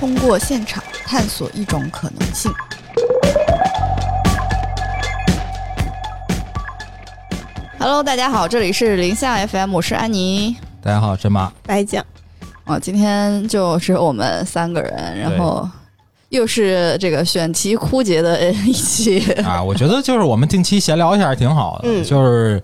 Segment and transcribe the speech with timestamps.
[0.00, 2.50] 通过现场探索一种可能性。
[7.78, 10.56] Hello，大家好，这里是林下 FM，我是安妮。
[10.80, 11.52] 大家好，真妈。
[11.64, 12.02] 白讲，
[12.64, 15.68] 哦，今天就只有我们三个人，然后
[16.30, 19.20] 又是这个选题枯竭的一期。
[19.42, 22.62] 啊，我觉得就是我们定期闲聊一下挺好的，嗯就是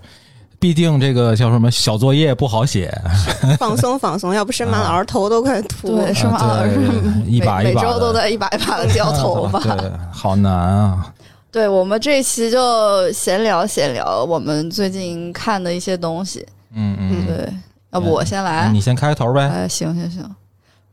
[0.59, 2.91] 必定这个叫什么小作业不好写，
[3.59, 6.13] 放松放松，要不申马老师头都快秃了对，。
[6.13, 6.37] 是吗？
[6.37, 9.59] 啊对是一把 每一把的每周都在一把一把的掉头发。
[9.77, 11.13] 对，好难啊。
[11.51, 16.45] 对我们这期就闲聊闲聊我们最近看的一些东西。
[16.73, 17.53] 嗯嗯，对，
[17.91, 18.69] 要不我先来？
[18.71, 19.47] 你先开头呗。
[19.47, 20.35] 哎，行行行，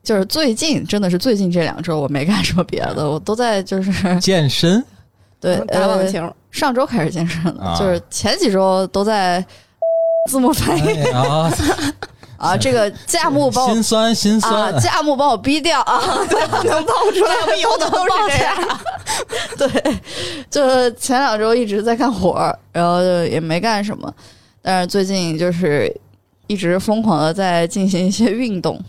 [0.03, 4.83] 就是最近真的是最近这两周我没干什么别的，我都在就是健身
[5.41, 5.99] 对打网。
[5.99, 9.45] 呃球，上周开始健身的，啊就是前几周都在
[10.31, 11.51] 字幕翻译哎呀，
[12.39, 14.81] 啊，这个价目把我心酸心啊，酸。
[14.81, 16.01] 价目把我逼掉啊，
[16.65, 18.81] 能爆出来，我们以后都是这样。
[19.59, 19.99] 对，
[20.49, 24.13] 就是前两周一直在干活儿，然后就也没干什么，
[24.63, 25.93] 但是最近就是
[26.47, 28.81] 一直疯狂的在进行一些运动。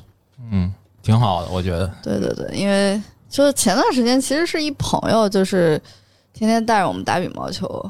[0.51, 1.91] 嗯，挺好的，我觉得。
[2.03, 5.81] 对对对，因为就是前段时间其实是一朋友，就是
[6.37, 7.89] 天天带着我们打羽毛球，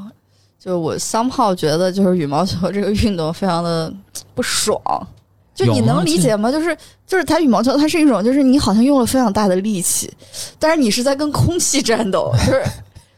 [0.59, 3.91] 就我 somehow 觉得就是羽毛球这个运动非常的
[4.33, 4.79] 不爽。
[5.55, 6.51] 就你能理解吗？
[6.51, 10.11] 就是就是打羽毛球，它是一种就是你好像用了非常大的力气，
[10.59, 12.63] 但是你是在跟空气战斗， 就是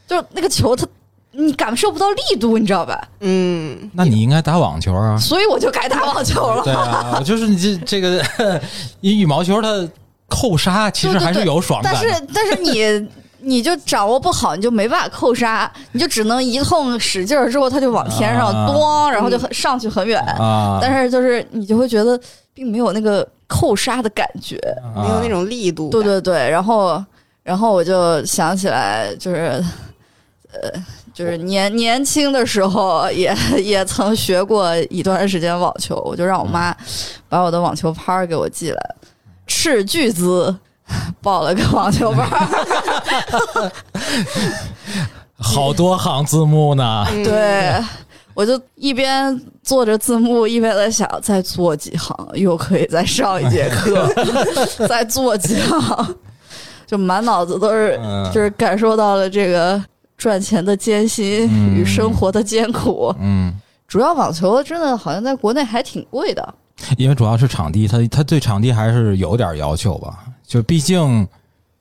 [0.07, 0.85] 就是那个球它
[1.31, 3.07] 你感受不到力度，你知道吧？
[3.21, 5.17] 嗯，那你应该打网球啊。
[5.17, 6.63] 所以我就改打网球了。
[6.63, 8.23] 对啊， 就是你这这个，
[9.01, 9.89] 你羽毛球它
[10.27, 12.03] 扣杀其实还是有爽感但。
[12.03, 13.09] 是但是你
[13.39, 20.19] 你就掌握不好，你就没办法扣杀，你就只能一通使劲儿之后，它就往天上啊咣，然后就很上去很远。
[20.39, 22.19] 啊，但是就是你就会觉得
[22.53, 24.57] 并没有那个扣杀的感觉。
[24.83, 25.89] 啊没有那种力度。
[25.89, 27.03] 对，对对，然后
[27.43, 29.63] 然后我就想起来，就是
[30.51, 30.71] 呃。
[31.13, 36.71] 就是年年轻的时候也也曾学过一段时间网球，我就让我妈
[37.27, 38.95] 把我的网球拍儿给我寄来，
[39.47, 40.55] 斥巨资
[41.21, 43.71] 报了个网球班儿。
[45.39, 47.05] 好多行字幕呢。
[47.11, 47.73] 嗯，对，
[48.33, 54.07] 我就一边做着字幕，一边在想，再做几行，又可以再上一节课，
[54.87, 56.15] 再做几行，
[56.87, 58.31] 就满脑子都是，嗯。
[58.33, 59.79] 就是感受到了这个
[60.17, 61.75] 赚钱的艰辛嗯。
[61.75, 63.13] 与生活的艰苦。
[63.19, 63.53] 嗯，
[63.87, 66.55] 主要网球真的好像在国内还挺贵的，
[66.97, 70.17] 因为主要是场地，它它对场地还是有点要求吧，
[70.47, 71.27] 就毕竟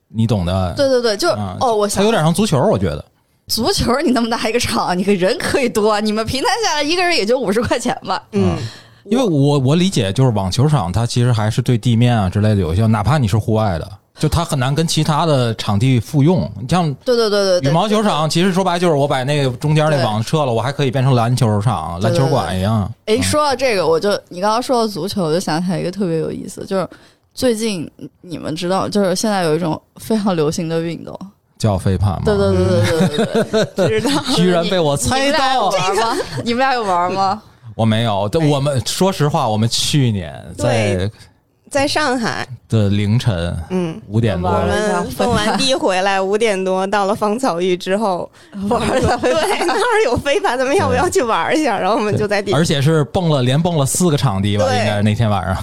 [0.08, 0.74] 你懂的。
[0.76, 3.04] 对对对，就、啊哦，我想它有点像足球，我觉得。
[3.46, 8.20] 足球你那么大一个场，你个人可以多，你们平摊下来一个人也就五十块钱吧。
[8.32, 8.56] 嗯，
[9.04, 13.88] 因为我我理解，就是网球场它其实还是对地面啊之类的有效，哪怕你是户外的，
[14.18, 16.50] 就它很难跟其他的场地复用。
[16.60, 22.92] 你像对对对对对，羽毛球场，其实说白就是我把那个中间那网撤了，我还可以变成篮球场、篮球馆一样。
[23.04, 26.88] 哎，说到这个，我就你刚刚说到足球，我就想起来一个特别有意思，就是
[27.36, 27.88] 最近
[28.22, 31.14] 你们知道，就是现在有一种非常流行的运动，
[31.58, 34.22] 叫飞盘吗，对对对对对对对，知道。
[34.34, 36.16] 居然被我猜到，玩吗？
[36.42, 37.42] 你们俩有玩吗？
[37.74, 38.26] 我没有。
[38.32, 41.10] 但我们说实话，我们去年在
[41.70, 48.30] 在上海，的凌晨嗯，五点多我，们蹦完迪回来五点多，到了芳草峪之后，
[48.70, 51.78] 玩了对，那儿有飞盘，咱们要不要去玩一下？
[51.78, 55.62] 然后我们就在底而且是蹦了连蹦了四个场地吧，应该是那天晚上。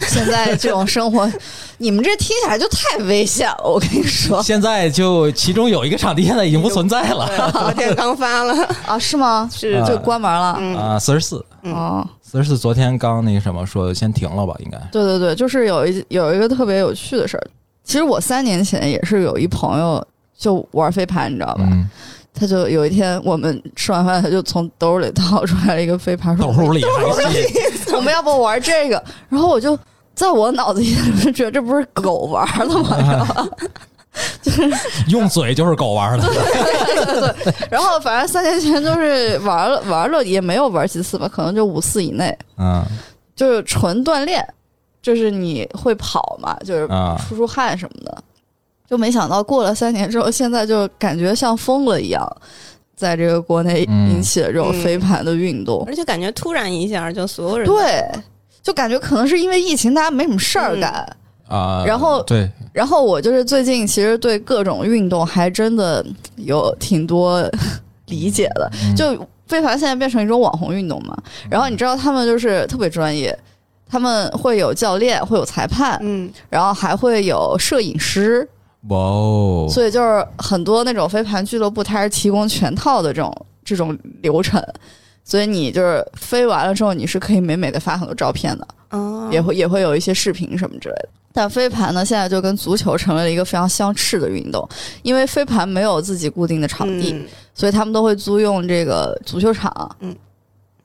[0.08, 1.30] 现在这种生活，
[1.78, 3.62] 你们这听起来就太危险了。
[3.64, 9.48] 我跟你说 现在就其中有一个场地现在已经不存在了昨天刚发了， 啊，是吗？
[9.52, 10.56] 是啊就关门了。
[10.58, 14.78] 嗯啊，四十四，哦，四十四，昨天刚那个什么说先停了吧，应该。
[14.90, 17.46] 对对对，就是有一有一个特别有趣的事儿。
[17.84, 20.04] 其实我三年前也是有一朋友
[20.36, 21.64] 就玩飞盘，你知道吧？
[21.70, 21.88] 嗯，
[22.40, 26.82] 他就有一天我们吃完饭，他就从兜里掏出来了一个飞盘，说兜里
[27.94, 29.02] 我们要不玩这个？
[29.28, 29.78] 然后我就
[30.14, 32.96] 在我脑子里就觉得这不是狗玩的吗？
[32.96, 33.46] 你知道吧？
[35.08, 37.36] 用嘴就是狗玩的。
[37.70, 42.82] 然后反正三年前就是玩了玩了，也没有玩几次吧，可能就五次以内，嗯
[43.36, 44.42] 就是纯锻炼，
[45.02, 48.24] 就是你会跑嘛，就是啊，出出汗什么的。
[48.90, 52.26] 就没想到过了三年之后，现在就感觉像疯了一样，
[52.96, 55.84] 在这个国内嗯引起了这种飞盘的运动。
[55.86, 58.04] 而且感觉突然一下就所有人对，
[58.62, 61.16] 就感觉可能是因为疫情，大家没什么事儿干。
[61.48, 66.04] 啊，然后对，然后我就是最近其实对各种运动还真的
[66.36, 67.42] 有挺多
[68.06, 71.16] 理解的，嗯就飞盘现在变成一种网红运动嘛。
[71.50, 73.36] 然后你知道他们就是特别专业，
[73.88, 78.48] 他们会有教练，会有裁判，嗯，然后还会有摄影师，
[78.88, 84.62] 哇哦，所以就是很多那种飞盘俱乐部，它是提供全套的这种这种流程，
[85.22, 91.08] 所以你就是飞完了之后，你是可以美美的发很多照片的，哦，也会也会有一些视频什么之类的。
[91.32, 94.66] 但飞盘呢，现在就跟足球成为了一个非常相斥的运动，
[95.02, 99.96] 因为飞盘没有自己固定的场地，嗯所以他们都会租用这个足球场。
[100.00, 100.16] 嗯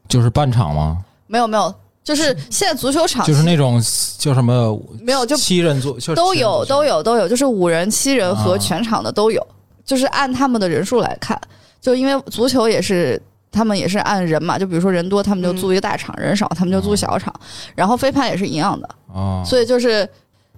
[0.07, 1.03] 就是半场吗？
[1.25, 1.73] 没有没有，
[2.05, 3.81] 就是现在足球场就是那种
[4.19, 9.45] 叫什么没有就七人组，就是都有都有有都有，就是五人、七人和啊全场的都有，
[9.83, 11.37] 就是按他们的人数来看。
[11.81, 13.19] 就因为足球也是
[13.51, 17.33] 他们也是按人嘛，就比如说人多，他们就租一个大场；人少，他们就租小场。
[17.73, 20.07] 然后飞盘也是一样的，啊，所以就是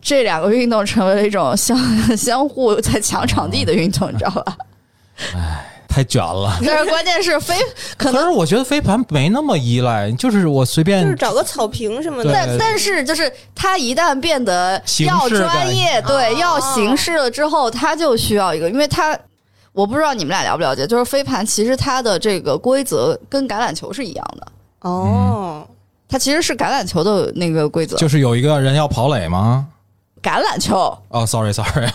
[0.01, 1.77] 这两个运动成为了一种相
[2.17, 4.57] 相互在抢场地的运动，你知道吧？
[5.97, 6.55] 太卷了。
[6.63, 7.55] 但是关键是飞
[7.97, 19.17] 可能可是我觉得飞盘没那么依赖，就是我随便就是找个草坪什么对的，但但是就是它一旦变得要专业，对，哦要形式了之后，它就需要一个，因为它
[19.73, 24.47] 我不知道你们俩了不了解，就是飞盘其实它的这个规则跟橄榄球是一样的，
[24.81, 25.65] 哦，
[26.07, 27.97] 它其实是橄榄球的那个规则。
[27.97, 29.65] 就是有一个人要跑垒吗？
[30.21, 31.87] 橄榄球，哦，sorry sorry，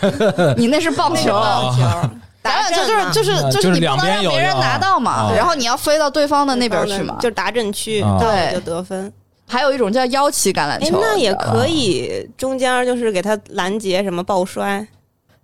[0.56, 1.32] 你那是棒球。
[1.32, 2.10] 棒球，
[2.42, 7.16] 橄榄球就是就是啊就是你不能让别人拿到嘛，啊然后你要飞到对方的那边去嘛。
[7.20, 9.12] 就是达阵区，对就得分。
[9.46, 14.86] 还有一种叫腰旗橄榄哎，球，那也可以，中间就是给他拦截什么抱摔，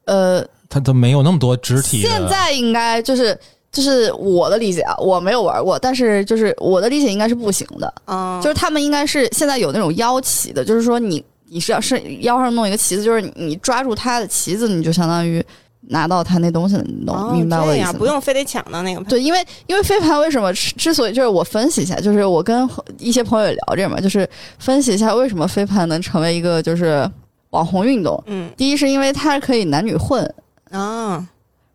[0.07, 2.01] 呃，他都没有那么多肢体。
[2.01, 3.39] 现在应该就是
[3.71, 15.45] 就是我的理解啊，我没有玩过，但是就是我的理解应该是不行的，啊，就是他们应该是现在有那种腰旗的，就是说你你是要是腰上弄一个旗子，就是你抓住他的旗子，你就相当于
[15.81, 17.93] 拿到他那东西了，你懂、哦明白我意思？
[17.97, 19.03] 不用非得抢到那个。
[19.05, 24.29] 对，因为因为飞盘为什么之之所以就是我分析一下，就是我跟一些朋友也聊这个嘛，就是
[24.59, 27.09] 分析一下为什么飞盘能成为一个就是
[27.51, 28.23] 网红运动。
[28.27, 30.23] 嗯第一是因为它可以男女混，
[30.71, 31.27] 啊，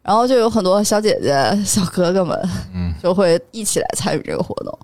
[0.03, 2.38] 然后就有很多小姐姐、小哥哥们，
[2.75, 4.77] 嗯，就会一起来参与这个活动。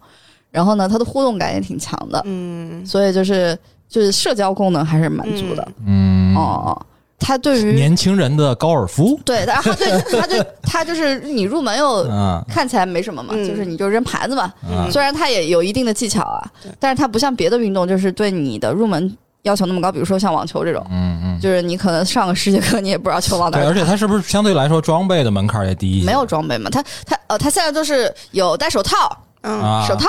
[0.50, 3.56] 然后呢，它的互动感也挺强的，嗯所以就是
[3.88, 5.68] 就是社交功能还是满足的。
[5.86, 6.76] 嗯，哦，
[7.20, 14.52] 它对于年轻人的高尔夫，对，然后他对他对 他就是你入门又嗯看起来没什么嘛，嗯就是你就扔牌子嘛。
[14.70, 19.92] 嗯虽然它也有一定的技巧啊对，但是它不像别的运动，就是对你的入门要求那么高。
[19.92, 26.06] 比如说像网球这种，嗯嗯，就是你可能上个十节课，你也不知道球往哪对，儿而且它是不是相对来说装备的门槛也低一些？
[26.06, 26.70] 没有装备嘛。
[26.70, 28.96] 他他呃，它现在就是有戴手套，
[29.42, 30.08] 嗯啊，手套。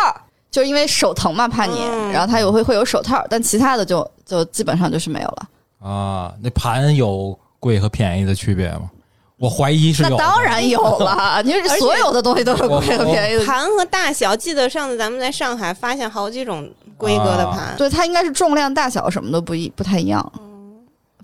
[0.51, 5.47] 就是因为手疼嘛，怕你，嗯然后他有会会有手套，但其他的就就基本上就是没有了。
[5.81, 8.91] 啊，那盘有贵和便宜的区别吗？
[9.39, 10.17] 我怀疑是有那。
[10.19, 13.45] 当然有了， 你是而且所有的东西都是贵和便宜的。
[13.47, 20.33] 盘和大小，记得上次咱们在上海发现好几种规格的盘，对，它应该是重量、大小什么的不一不太一样。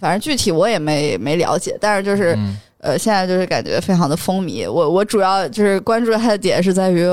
[0.01, 4.71] 反正具体我也没没了解，但是就是、嗯呃，现在就是感觉非常的风靡。
[4.71, 7.05] 我我主要就是关注它的点是在于，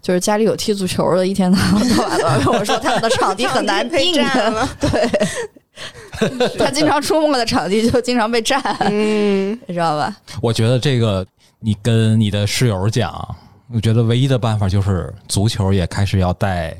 [0.00, 4.68] 就是家里有踢足球的，一天到晚到晚都要跟 我说他们的场地很难 被了。
[4.80, 5.10] 对，
[6.58, 10.16] 他经常出没的场地就经常被占，嗯，你知道吧？
[10.40, 11.26] 我觉得这个
[11.60, 13.36] 你跟你的室友讲，
[13.72, 16.76] 我觉得唯一的办法就是足球也开始要带，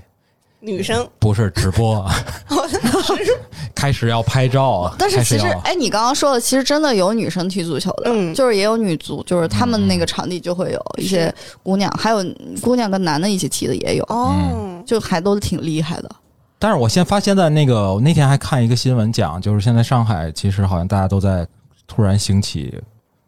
[0.61, 1.09] 女生。
[1.19, 2.05] 不是直播，
[3.75, 8.35] 开始要拍照，但是其实哎，你刚刚说的，其实真的有女生踢足球的，嗯。
[8.35, 12.25] 就是也有女足，就是他们那个场地就会有一些姑娘，还有
[12.61, 16.11] 姑娘跟男的一起踢的也有，哦，就还都挺厉害的。
[16.59, 21.47] 但是我现发现在那个，我那天还看一个新闻讲，就是现在上海其实好像大家都在
[21.87, 22.75] 突然兴起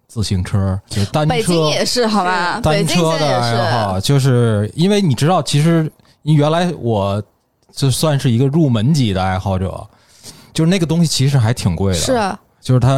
[0.08, 2.60] 自行车，就是单北京车也是，好吧？
[2.60, 5.90] 单车的爱好，就是因为你知道，其实
[6.22, 7.22] 原来我
[7.72, 9.86] 就算是一个入门级的爱好者，
[10.52, 12.90] 就是那个东西其实还挺贵的，是啊，就是它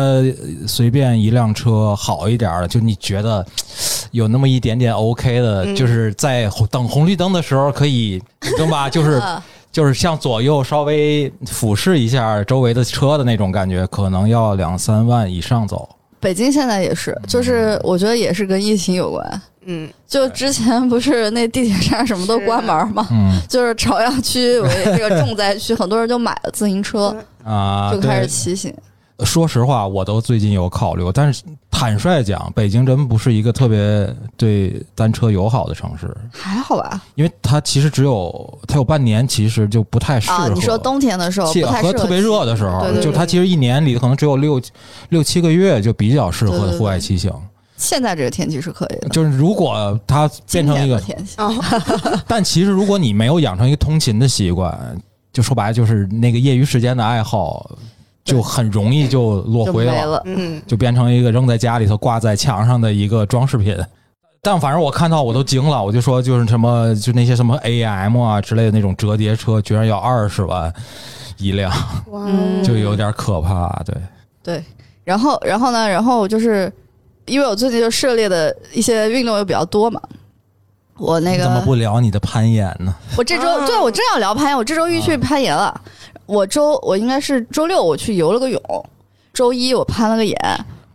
[0.67, 3.47] 随便一辆车好一点儿的，就你觉得
[4.13, 5.77] 有那么一点点 OK 的，嗯。
[5.77, 8.23] 就是在等红绿灯的时候可以，
[8.57, 8.89] 懂吧？
[8.89, 15.89] 就是 嗯就是向左右稍微俯视一下周围的车的那种感觉，可能要两三万以上走。
[16.21, 19.43] 北京现在也是，就是我觉得也是跟疫情有关。
[19.65, 23.07] 嗯，就之前不是那地铁站什么都关门嘛？
[23.11, 28.75] 嗯就是朝阳区为这个重灾区，很多人就买了自行车， 啊，就开始，骑行。
[29.25, 37.01] 说实话，我都最近有考虑过，但是坦率讲，北京真不是一个特别对单车友好的城市，还好吧？
[37.15, 40.37] 因为它其实只有它有半年，其实就不太适合。
[40.37, 44.61] 啊，你说冬天的时候和特别热的时候，对对对就它其实一年里可能只有六
[45.09, 47.33] 六七个月就比较适合户外骑行。
[47.77, 51.03] 现在这个天气是可以的，就是如果它变成一个
[52.29, 54.97] 但其实如果你没有养成一个通勤的习惯，
[55.33, 57.77] 就说白了就是那个业余时间的爱好，对
[58.25, 60.23] 就很容易就落灰了，就没了。
[60.27, 63.77] 嗯，就变成一个扔在家里头挂在墙上的一个装饰品。
[64.45, 70.73] 但反正我看到我都惊了，我就说就是什么就那些什么 AM 啊之类的那种折叠车，居然要二十万
[71.39, 71.73] 一辆，
[72.65, 73.69] 就有点可怕。
[73.85, 73.95] 对，
[74.43, 74.65] 对，
[75.05, 76.73] 然后然后呢，然后就是
[77.27, 80.01] 因为我最近就涉猎的一些运动又比较多嘛，
[80.99, 82.93] 我那个怎么不聊你的攀岩呢？
[83.17, 85.81] 我这周、啊对我正要聊攀岩，我这周一去攀岩了。
[86.33, 88.61] 我周我应该是周六我去游了个泳，
[89.35, 90.37] 周一我攀了个岩，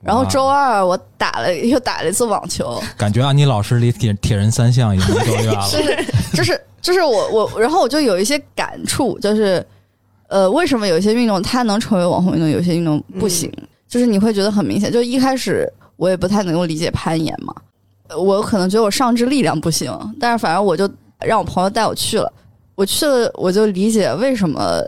[0.01, 5.67] 然后周二我打了又打了一次网球，感觉安妮老师离铁铁人三项已经走远了。
[5.70, 9.63] 就是就是就是我我，然后我就有一些感触，就是
[10.27, 13.51] 呃，为什么有一些运动它能成为网红运动，有些运动不行？
[13.88, 17.53] 就是你会觉得很明显，就一开始我也不太能够理解攀岩嘛，
[18.10, 20.89] 呃我可能觉得我上肢力量不行，但是反正我就
[21.20, 22.32] 让我朋友带我去了，
[22.75, 24.82] 我去了我就理解为什么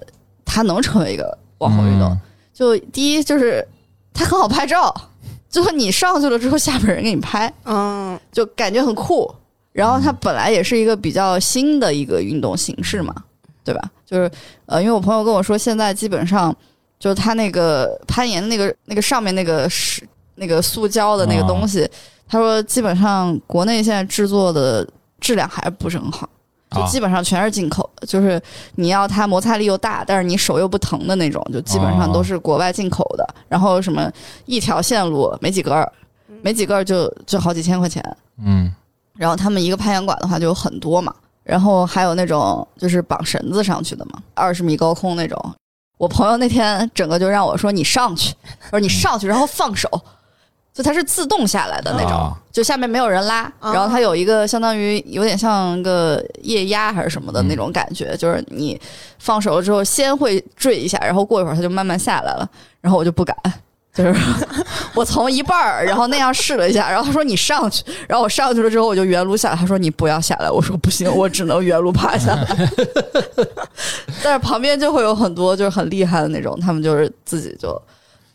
[0.50, 2.10] 它能成为一个网红运动。
[2.10, 2.20] 嗯
[2.52, 3.66] 就第一就是
[4.14, 4.94] 他很好拍照，
[5.50, 9.34] 就是你上去了之后，下边人给你拍，嗯，就感觉很酷。
[9.72, 13.16] 然后它本来也是一个比较新的一个运动形式嘛，
[13.64, 13.82] 对吧？
[14.06, 14.30] 就是
[14.66, 16.54] 呃，因为我朋友跟我说，现在基本上
[17.00, 21.90] 就是它那个攀岩的那个那个上面那个是那个塑胶的那个东西，
[22.28, 24.86] 他说基本上国内现在制作的
[25.22, 26.28] 质量还不是很好。
[26.72, 28.42] 就啊基本上全是进口的，就是
[28.76, 33.28] 你要它摩擦力又大，但是你手又不疼的那种，就基本上都是国外进口的。
[33.48, 34.12] 然后什么
[34.46, 35.92] 一条线路没几根儿，
[36.42, 38.04] 没几根儿就就好几千块钱。
[38.44, 38.74] 嗯
[39.18, 41.14] 然后他们一个攀岩馆的话就有很多嘛，
[41.44, 45.38] 然后还有那种就是绑绳子上去的嘛，二十米高空那种。
[45.98, 48.34] 我朋友那天整个就让我说你上去，
[48.72, 49.90] 我说你上去，然后放手，
[50.74, 58.80] 就它是自动下来的那种，啊就下面没有人拉，啊然后它有一个相当于有点像个液压还是什么的那种感觉，就是你
[59.18, 62.50] 放手了之后先会坠一下，然后过一会儿它就慢慢下来了，
[62.82, 63.36] 然后我就不敢。
[63.92, 64.16] 就是
[64.94, 72.46] 我从一半儿，然后那样试了一下，然后他说你上去，然后我上去了之后我就原路下来，他说你不要下来，我说不行，我只能原路爬下来。
[74.24, 77.82] 但是旁边就会有很多就是很厉害的那种，他们就是自己就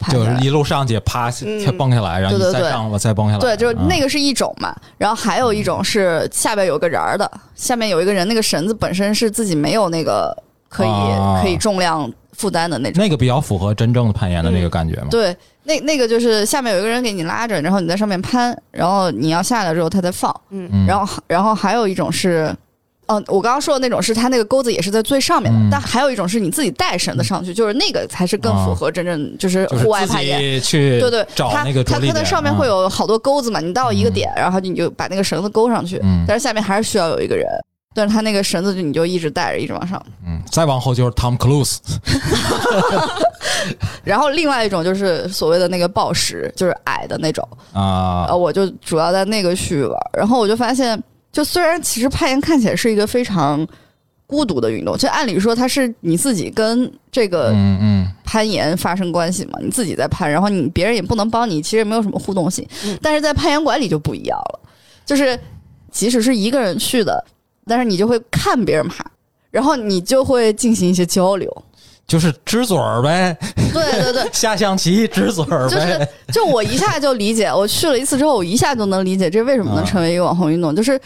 [0.04, 3.38] 爬下来就是一路上去爬嗯蹦下来，然后再上吧，再蹦下来。
[3.38, 10.37] 对，就是嗯那个是一种嘛，然后还有一种是下边有个人儿的，下面有一个人，那个绳子本身是自己没有那个
[10.68, 13.02] 可以、啊可以重量负担的那种。
[13.02, 15.08] 那个比较符合真正的攀岩的那个感觉嘛。
[15.11, 22.54] 对，那那个就是下面有一个人给你拉着，然后你在上面攀，然后你要下来之后他再放，嗯，然后然后还有一种是。
[23.06, 25.68] 嗯、我刚刚说的那种是它那个钩子也是在最上面的，嗯。
[25.70, 30.38] 但还有一种是你自己带绳子上去，就是那个才是更符合真正就是户外自攀岩。
[30.40, 36.25] 己去对对，它找那个着它它在上面会有好多钩子嘛，你到一个点，然后你就把那个绳子勾上去，嗯。
[36.26, 37.46] 但是下面还是需要有一个人，
[37.94, 40.00] 但是它那个绳子就你就一直带着，一直往上。
[40.26, 41.78] 嗯，再往后就是 Tom Cruise
[44.04, 48.26] 然后另外一种就是所谓的那个暴石，就是矮的那种，啊。
[48.28, 51.00] 呃，，我就主要在那个区域玩，然后我就发现，
[51.35, 53.67] 就虽然其实攀岩看起来是一个非常
[54.25, 62.64] 孤独的运动，就按理说它是你自己跟这个嗯嗯攀岩发生关系嘛，你自己在攀，然后你别人也不能帮你，其实也没有什么互动性。
[62.85, 64.61] 嗯但是在攀岩馆里就不一样了，
[65.05, 65.37] 就是
[65.91, 67.23] 即使是一个人去的，
[67.67, 69.05] 但是你就会看别人爬，
[69.50, 71.64] 然后你就会进行一些交流。
[72.06, 73.37] 就是支嘴儿呗，
[73.73, 76.06] 对对对，下象棋支嘴儿就是。
[76.32, 81.00] 就我一下就理解，我去了一次之后，我一下就能理解这为什么能成为一个网红运动，就是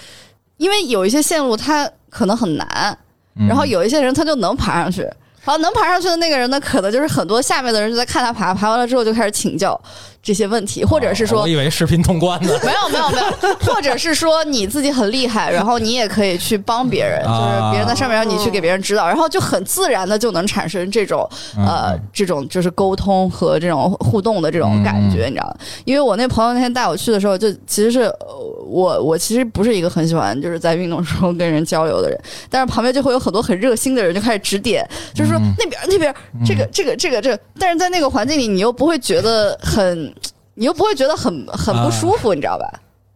[0.56, 2.98] 因为有一些线路它可能很难，
[3.38, 5.02] 嗯然后有一些人他就能爬上去，
[5.44, 9.80] 然后能爬上去的那个人呢，可能就是很多下面的人就在看他爬，爬完了之后就开始请教
[10.28, 12.52] 这些问题，或者是说哦我以为视频通关呢。
[12.62, 13.16] 没有没有没
[13.48, 22.00] 有， 或者是说你自己很厉害，然后你也可以去帮别人，就是啊别人在上面让你去给别人指导，然后就很自然的就能产生这种呃嗯。
[22.12, 25.56] 这种就是沟通和这种互动的这种感觉，你知道吗？
[25.86, 32.20] 因为我那朋友那天带我去的时候，就其实是呃我我其实不是一个很喜欢就是在运动时候跟人交流的人，
[32.50, 35.54] 但是旁边就会有很多很热心的人就开始指点，就是说嗯。
[35.58, 40.12] 那边那边这个这个这个这个，但是在那个环境里，你又不会觉得很，
[40.58, 42.68] 你又不会觉得很很不舒服，你知道吧？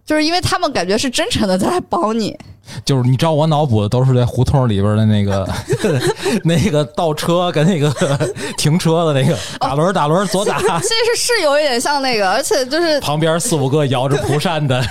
[0.07, 2.37] 就是因为他们感觉是真诚的在帮你，
[2.85, 5.49] 就是你知道我脑补的都是在胡同里边的那个
[6.43, 7.93] 那个倒车跟那个
[8.59, 14.85] 停车的那个打轮儿打轮儿左打，这是是有一点像那个，而且就是 旁边四五个摇着蒲扇的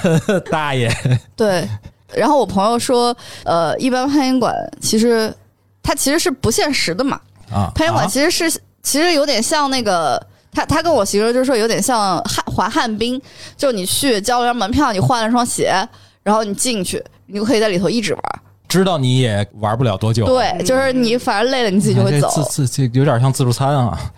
[0.49, 0.89] 大爷。
[1.35, 1.67] 对。
[2.13, 5.33] 然后我朋友说，呃，一般攀岩馆其实
[5.83, 7.19] 它其实是不限时的嘛，
[7.51, 10.21] 啊，攀岩馆啊其实是、其实有点像那个。
[10.53, 13.21] 他他跟我形容就是说有点像旱滑旱冰，
[13.55, 15.73] 就你去交了张门票，你换了双鞋，
[16.23, 18.23] 然后你进去，你就可以在里头一直玩，
[18.67, 20.25] 知道你也玩不了多久。
[20.25, 22.43] 对，就是你反正累了，你自己就会哎这走。
[22.43, 23.97] 自自这有点像自助餐啊。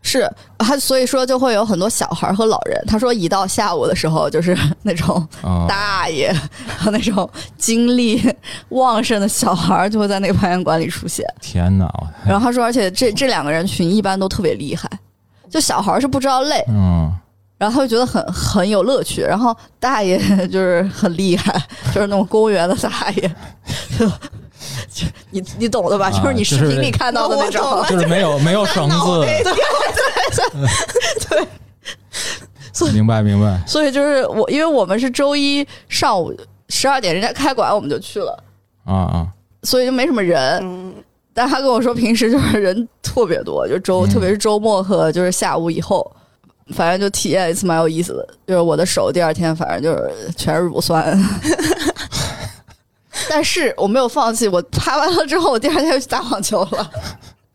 [0.00, 2.82] 是他，所以说就会有很多小孩和老人。
[2.86, 6.32] 他说，一到下午的时候，就是 那种啊、大爷
[6.78, 8.22] 和那种精力
[8.70, 11.26] 旺盛的小孩就会在那个攀岩馆里出现。
[11.42, 11.92] 天哪！
[12.24, 14.88] 然后他说，而且这这两个人群一般都特别厉害，
[15.50, 17.12] 就小孩是不知道累，嗯，
[17.56, 21.52] 然后他就觉得很很有乐趣，然后大爷 就是很厉害，
[21.92, 23.30] 就是那种公园的大爷，
[23.98, 24.06] 就
[24.90, 26.06] 就你你懂的吧？
[26.06, 27.84] 啊就是你视频里看到的那种。
[27.88, 29.42] 就是没有没有绳子，对。
[31.28, 31.48] 对。
[32.78, 36.32] 对明白明白所以就是我，因为我们是周一上午
[36.68, 38.44] 十二点人家开馆，我们就去了，
[38.84, 39.26] 啊啊！
[39.64, 40.60] 所以就没什么人。
[40.62, 40.94] 嗯，
[41.38, 46.04] 但他跟我说，平时就是人特别多，就周、嗯特别是周末和就是下午以后，
[46.74, 48.28] 反正就体验一次蛮有意思的。
[48.44, 51.16] 就是我的手第二天反正就是全是乳酸，
[53.30, 54.48] 但是我没有放弃。
[54.48, 56.90] 我拍完了之后，我第二天就去打网球了。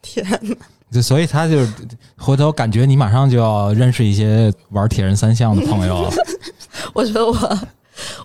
[0.01, 0.55] 天哪，
[0.89, 1.69] 就所以他就是
[2.17, 6.09] 回头感觉你马上就要认识一些玩铁人三项的朋友。
[6.95, 7.59] 我觉得我，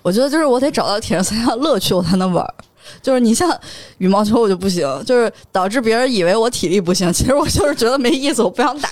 [0.03, 2.53] 我觉得就是我得找到铁人三项乐趣，我才能玩儿。
[3.01, 3.49] 就是你像
[3.97, 8.89] 羽毛球，我就不行，就是导致别人以为我体力不行，其实我就是觉得没意思，我不想打，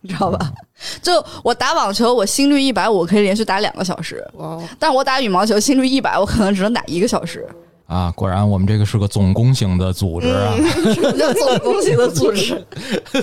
[0.00, 0.52] 你知道吧？
[1.02, 4.24] 就我打网球，我心率一百我可以连续打两个小时，
[4.78, 7.46] 但是我打羽毛球心率一百，我可能只能打一个小时。
[7.88, 10.52] 啊，果然我们这个是个总攻型的组织啊！
[10.92, 12.62] 什么叫总攻型的组织？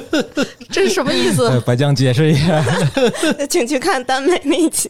[0.72, 1.60] 这是什么意呃思？
[1.63, 2.65] 白酱解释一下，
[3.48, 4.89] 请去看耽美那一集。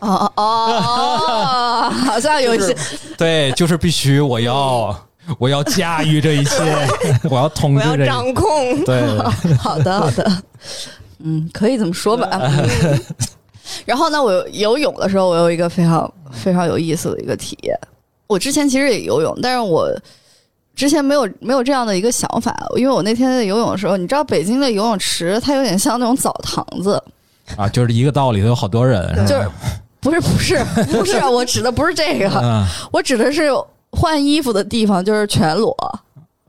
[0.00, 2.76] 哦哦哦，好像有一些
[3.16, 5.00] 对，就是必须我要
[5.38, 6.56] 我要驾驭这一切，
[7.30, 8.84] 我要统我要治这一掌控。
[8.84, 9.00] 对，
[9.58, 10.42] 好的，好的，
[11.20, 12.28] 嗯，可以这么说吧。
[12.32, 13.00] 嗯
[13.84, 17.78] 然后呢，我游泳的时候，我有一个非常非常有意思的一个体验。
[18.28, 19.90] 我之前其实也游泳，但是我
[20.76, 27.02] 之前没有没有这样的一个想法，因为我那天在游泳的时候，你知道北京的游泳池它有点像那种澡堂子，
[27.56, 29.50] 啊，就是一个道理，都有好多人，是就是
[30.00, 33.50] 不是不是不是，我指的不是这个， 嗯我指的是
[33.90, 35.74] 换衣服的地方就是全裸，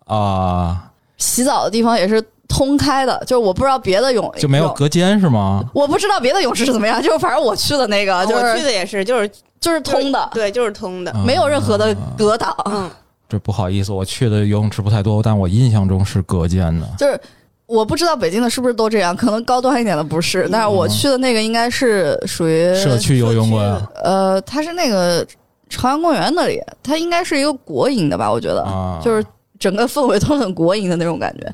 [0.05, 5.63] 啊，洗澡的地方也是通开的，就是我不知道别的泳泳就没有隔间是吗？
[5.73, 11.11] 我不知道别的泳池是怎么样，就是反正我去的那个就我去的也是，就是就是通的，对，就是通的。
[11.11, 12.55] 啊没有任何的隔挡。
[12.65, 12.89] 嗯，
[13.27, 16.87] 这不好意思，我去的游泳池不太多，但我印象中是隔间的。
[16.97, 17.19] 就是
[17.65, 25.25] 我不知道北京的是不是都这样，可能高端一点的不是，但是我去的那个应该是属于社区游泳馆呃，它是那个
[25.69, 28.31] 朝阳公园那里，它应该是一个国营的吧？
[28.31, 29.23] 我觉得，啊，就是
[29.59, 31.53] 整个氛围都很国营的那种感觉。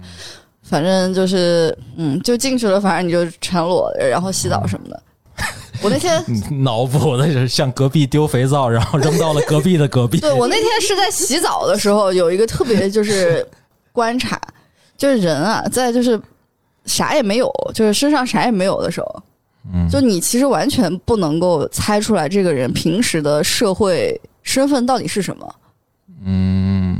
[0.63, 5.03] 反正就是，嗯，就进去了，反正你就全裸，然后洗澡什么的。
[5.85, 10.19] 我那天 嗯脑补的是向隔壁丢肥皂，然后扔到了隔壁的隔壁。
[10.19, 13.47] 对我那天是在洗澡的时候，有一个特别就是
[13.93, 14.41] 观察，
[14.97, 16.19] 就是人啊，在就是
[16.85, 19.23] 啥也没有，就是身上啥也没有的时候，
[19.73, 25.55] 嗯，就你其实完全不能够猜出来这个人平时的社会身份到底是什么。
[26.25, 26.97] 嗯，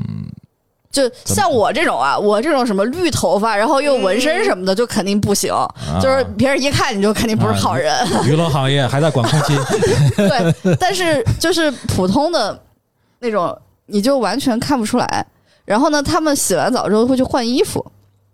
[0.95, 5.51] 就像我这种啊，我这种什么绿头发，然后又纹身什么的，就肯定不行。
[5.53, 5.67] 啊
[6.01, 7.93] 就是别人一看你就肯定不是好人。
[8.25, 9.53] 娱乐行业还在管控期。
[10.15, 12.58] 对，但是就是普通的
[13.19, 13.53] 那种，
[13.88, 15.25] 你就完全看不出来。
[15.65, 17.86] 然后呢，他们洗完澡之后会去换衣服，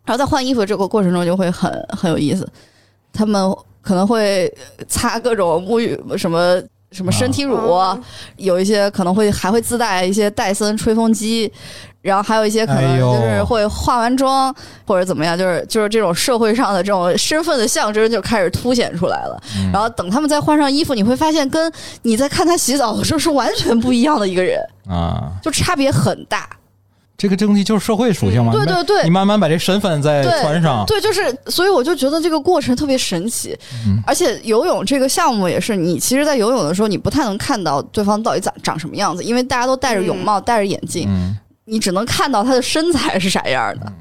[0.06, 2.48] 然后在换衣服这个过程中就会很很有意思。
[3.12, 4.54] 他们可能会
[4.88, 8.04] 擦各种沐浴什么什么身体乳，嗯
[8.38, 11.52] 有一些可能会还会自带一些戴森吹风机。
[12.02, 14.54] 然后还有一些可能就是会化完妆
[14.86, 19.44] 或者怎么样，就是就是这种社会上的这种身份的象征就开始凸显出来了。
[19.58, 24.60] 嗯然后等他们再换上衣服，你会发现跟你在看他洗澡的时候是完全不一样的一个人，
[24.90, 26.50] 啊，就差别很大。
[27.18, 28.52] 这个东西就是社会属性嘛。
[28.52, 30.84] 对对对你慢慢把这身份再穿上。
[30.88, 33.56] 对，就是，所以我就觉得这个过程特别神奇。
[33.86, 43.92] 嗯而且游泳这个项目也是，你其实，在游泳的时候，你不太能看到对方到底长长什么样子，因为大家都戴着泳帽、戴着眼镜，嗯你只能看到他的身材是啥样的，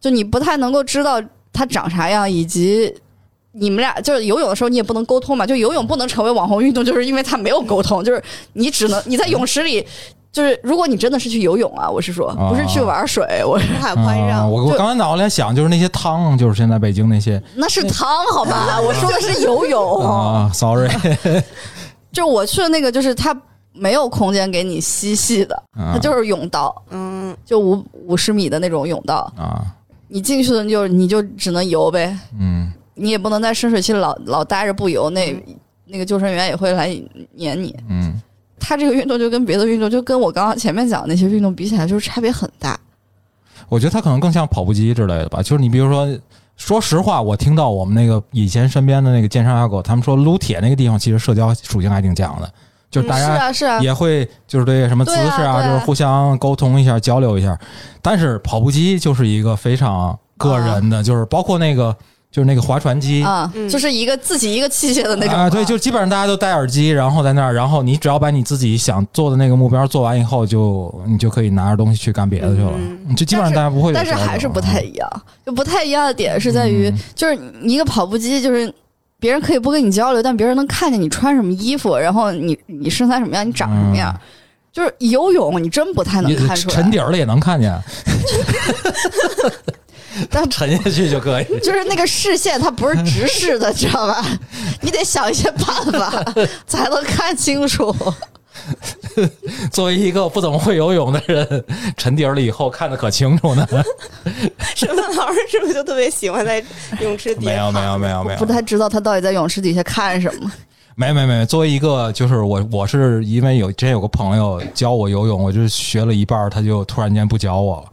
[0.00, 1.20] 就你不太能够知道
[1.52, 2.94] 他长啥样，以及
[3.52, 8.22] 你们俩就是游泳的时候你也不能沟通嘛，就游泳不能成为网红运动，就是因为他没有沟通，就是
[8.54, 9.86] 你只能你在泳池里。
[10.32, 18.78] 就是如果你真的是去游泳啊，我是说，不是去玩水，我是海宽啊让，我我就刚才脑子里想，就是那些汤，就是现在北京那些那是汤好吧？
[18.80, 20.88] 我说的是游泳，啊，sorry，
[22.14, 23.36] 就我去的那个，就是它
[23.72, 25.92] 没有空间给你嬉戏的，啊。
[25.92, 29.64] 它就是泳道，嗯，就五五十米的那种泳道，啊，
[30.08, 32.72] 你进去了你就你就只能游呗，嗯。
[32.94, 35.34] 你也不能在深水区老老待着不游，那
[35.86, 36.94] 那个救生员也会来
[37.34, 37.74] 撵你。
[37.88, 38.20] 嗯。
[38.58, 42.78] 它这个运动就跟别的运动，就跟我刚刚前面讲的那些运动比起来，就是差别很大。
[43.70, 45.42] 我觉得它可能更像跑步机之类的吧。
[45.42, 46.06] 就是你比如说，
[46.56, 52.52] 说实话，我听到我们那个以前身边的那个健身阿狗，他们说撸铁那个地方其实社交属性还挺强的，
[52.90, 57.56] 就大家是啊，是啊，也会就是对什么姿势啊就是互相沟通一下、交流一下。
[58.02, 61.94] 但是跑步机就是一个非常个人的，就是包括那个
[62.32, 63.22] 就是那个划船机。
[63.22, 72.72] 啊，嗯就是一个自己一个器械的那种啊，对，就基本上大家都戴耳机，然后在那儿，然后你只要把你自己想做的那个目标做完以后，就你就可以拿着东西去干别的去了。
[72.74, 75.22] 嗯就基本上大家不会有但是还是不太一样。
[75.44, 78.72] 就不太一样的点是在于，嗯就是一个跑步机，就是
[79.20, 84.12] 别人可以不跟你交流，但别人能看见你穿什么衣服，然后你你身材什么样，你长什么样。
[84.72, 86.74] 就是游泳，你真不太能看出来。
[86.74, 87.76] 沉底儿了也能看见，
[90.30, 91.44] 但沉下去就可以。
[91.58, 94.24] 就是那个视线，它不是直视的，知道吧？
[94.80, 96.24] 你得想一些办法
[96.68, 97.92] 才能看清楚。
[99.70, 101.64] 作为一个不怎么会游泳的人，
[101.96, 103.66] 沉底儿了以后看得可清楚呢。
[104.74, 106.62] 沈梦老师是不是就特别喜欢在
[107.00, 110.50] 泳池底下没有没有没有没有，不太知道他到底在泳池底下看什么。
[110.94, 111.46] 没没没。
[111.46, 117.84] 作为一个就是我我是因为有之前有个朋友教我游泳，我就学了一半，他就突然间不教我了，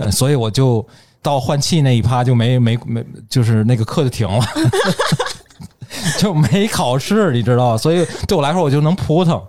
[0.00, 0.86] 呃所以我就
[1.22, 4.44] 到换气那一趴就没没没，就是那个课就停了。
[6.18, 9.42] 就没考试，你知道，所以对我来说我就能扑腾，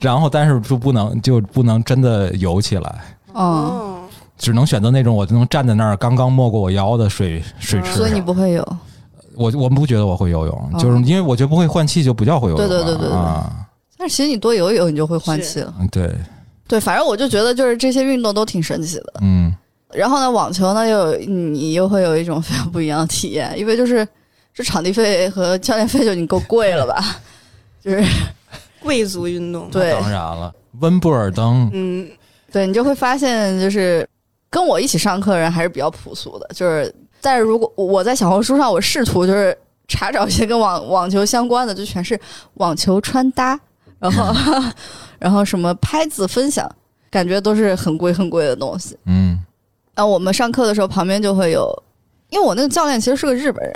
[0.00, 3.04] 然后但是就不能就不能真的游起来，
[3.34, 4.00] 嗯，哦，
[4.36, 7.96] 只能选择那种我就能站在那儿刚刚没过我腰的水水池上。
[7.96, 8.76] 所以你不会游。
[9.36, 12.68] 我我们不觉得我会游泳，哦就是因为我觉得不会换气就不叫会游泳了。
[12.68, 13.50] 对对对对对啊，
[13.98, 15.74] 但是其实你多游一游，你就会换气了。
[15.80, 16.08] 嗯对，
[16.68, 19.14] 对，反正我就觉得就是这些运动都挺神奇的。
[19.22, 19.52] 嗯
[19.92, 24.06] 然后呢，网球呢又有你又会有一种非常不一样的体验，因为就是
[24.52, 27.16] 这场地费和教练费就已经够贵了吧？
[27.82, 28.04] 就是
[28.84, 32.08] 贵族运动，对当然了，温布尔登，嗯，
[32.52, 34.08] 对你就会发现，就是
[34.50, 36.46] 跟我一起上课的人还是比较朴素的。
[36.54, 39.56] 就是，但是如果我在小红书上，我试图就是
[39.88, 42.18] 查找一些跟网网球相关的，就全是
[42.54, 43.58] 网球穿搭，
[43.98, 44.62] 然后
[45.18, 46.70] 然后什么拍子分享，
[47.10, 48.96] 感觉都是很贵很贵的东西。
[49.06, 49.42] 嗯
[49.94, 51.72] 然后我们上课的时候，旁边就会有，
[52.28, 53.72] 因为我那个教练其实是个日本人，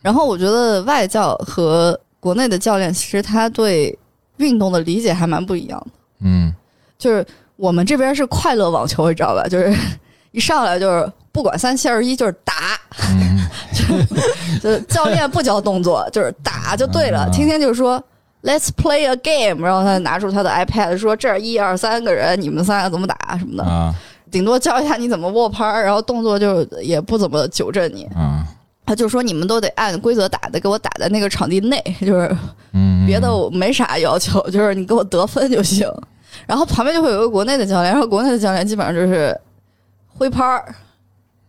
[0.00, 3.98] 然后我觉得外教和国内的教练其实他对
[4.38, 5.86] 运动的理解还蛮不一样的。
[6.20, 6.54] 嗯
[6.98, 7.24] 就是
[7.56, 9.46] 我们这边是快乐网球，你知道吧？
[9.48, 9.74] 就是
[10.32, 12.54] 一上来就是不管三七二十一，就是打，
[13.10, 13.46] 嗯
[14.62, 17.26] 就教练不教动作，就是打就对了。
[17.28, 18.02] 嗯天天就说
[18.42, 23.94] Let's play a game，然后他拿出他的 iPad 说这儿一二三个人，你们三个怎么打什么的，啊
[24.30, 28.04] 顶多教一下你怎么握拍儿，然后动作就也不怎么纠正你。
[28.14, 28.46] 啊
[28.86, 32.36] 他就说你们都得按规则打的，给我打在那个场地内，就是
[32.74, 35.90] 嗯，别的我没啥要求， 就是你给我得分就行。
[36.46, 39.34] 然后旁边就会有一个国内的教练，然后国内的教练基本上就是
[40.08, 40.74] 挥拍儿，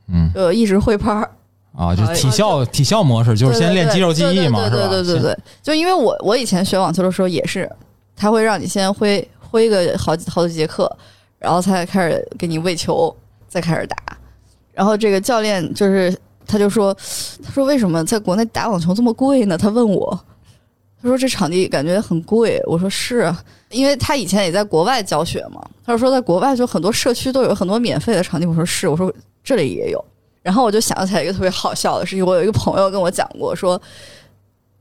[0.07, 1.29] 嗯就一直挥拍儿，
[1.75, 4.89] 啊，就体校体校模式，就是先练肌肉记忆嘛，对是吧？
[4.89, 7.69] 对对对对对，就因为我我以前学网球的时候也是，
[8.15, 10.89] 他会让你先挥挥个好几好几节课，
[11.39, 13.13] 然后才开始给你喂球，
[13.47, 13.97] 再开始打。
[14.71, 16.93] 然后这个教练就是他就说，
[17.43, 19.57] 他说为什么在国内打网球这么贵呢？
[19.57, 20.17] 他问我，
[21.01, 22.62] 他说这场地感觉很贵。
[22.65, 25.62] 我说是啊，因为他以前也在国外教学嘛。
[25.86, 28.45] 他就说在国外就很多社区都有很多免费的场地。
[28.45, 30.03] 我说是，我说这里也有。
[30.41, 33.79] 然后我就想起来一个特别好笑的事情，我有一个朋友跟我讲过，说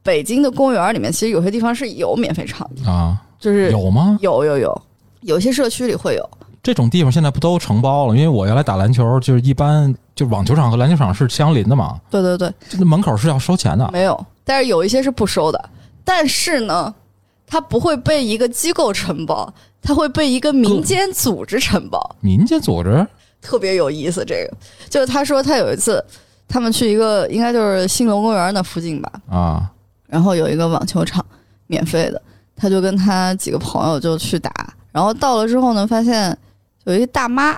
[0.03, 4.19] 北京的公园里面其实有些地方是有免费场地，啊，就是有吗？
[4.21, 4.83] 有有有，
[5.23, 6.31] 有些社区里会有。
[6.63, 8.15] 这种地方现在不都承包了？
[8.17, 13.91] 因为我原来打篮球，就是一般就网球场和篮球场是相邻的嘛，对对对，那门口是要收钱的。
[13.93, 15.71] 没有，但是有一些是不收的。
[16.05, 16.95] 但是呢，
[17.47, 23.07] 它不会被一个机构承包，它会被一个民间组织承包，民间组织？
[23.41, 24.25] 特别有意思。
[24.25, 24.57] 这个。
[24.89, 26.03] 就是他说他有一次
[26.47, 29.71] 他们去一个应该就是兴隆公园那附近吧，啊。
[30.07, 31.25] 然后有一个网球场
[31.67, 32.23] 免费的，
[32.55, 34.51] 他就跟他几个朋友就去打，
[34.93, 36.37] 然后到了之后呢，发现
[36.85, 37.53] 有一个大妈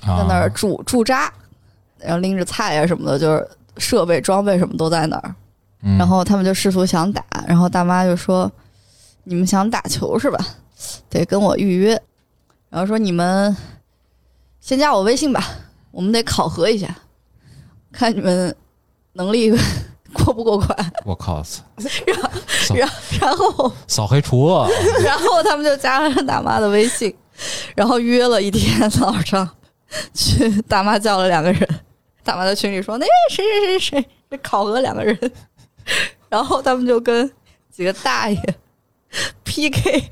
[0.00, 1.30] 在啊，那儿驻驻扎，
[1.98, 5.34] 然后拎着菜啊什么的，就是设备装备什么都在那儿。
[5.82, 5.98] 嗯。
[5.98, 8.50] 然后他们就试图想打，然后大妈就说
[9.24, 10.38] ：“你们想打球是吧？
[11.08, 12.00] 得跟我预约。”
[12.70, 13.54] 然后说：“你们
[14.60, 15.44] 先加我微信吧，
[15.90, 16.94] 我们得考核一下，
[17.90, 18.54] 看你们
[19.14, 19.50] 能力
[20.14, 20.92] 过不过关。
[21.04, 21.64] 我靠，扫
[22.72, 22.88] 然”
[23.20, 24.70] 然后，扫黑除恶，
[25.02, 27.12] 然后他们就加了大妈的微信，
[27.74, 29.48] 然后约了一天早上
[30.14, 31.68] 去，大妈叫了两个人，
[32.22, 35.18] 大妈在群里说：“那谁谁谁谁，这考核两个人。”
[36.30, 37.28] 然后他们就跟
[37.72, 38.38] 几个大爷
[39.44, 40.10] PK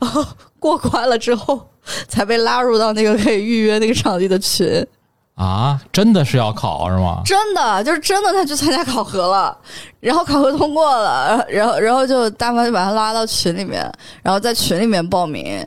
[0.00, 0.24] 然后
[0.58, 1.68] 过关了之后，
[2.08, 4.86] 才被拉入到那个可以预约那个场地的群。
[5.34, 7.22] 啊，真的是要考是吗？
[7.24, 9.56] 真的就是真的，他去参加考核了，
[10.00, 13.80] 然后考核通过了，然后然后就大妈就把他拉到群里面，
[14.20, 15.64] 然后在群里面报名，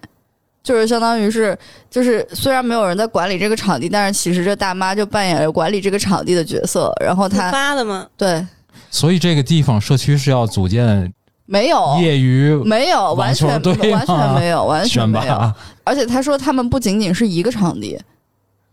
[0.62, 1.58] 就是相当于是
[1.90, 8.06] 就是虽然没有人在管理这个场地，但是其实这大妈就扮演了管理这个场地的角色，然后自她发的吗？
[8.18, 8.46] 对
[8.92, 11.12] 所以这个地方社区是要组建
[11.46, 18.00] 没有业余没有完全完全没有完全没有， 拔而且他说他们不仅仅是一个场地，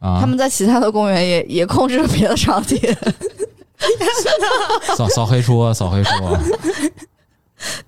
[0.01, 0.19] 啊。
[0.21, 2.77] 他，们在其他的公园也也控制了别的场地。
[4.97, 6.39] 扫 扫黑说，扫黑说，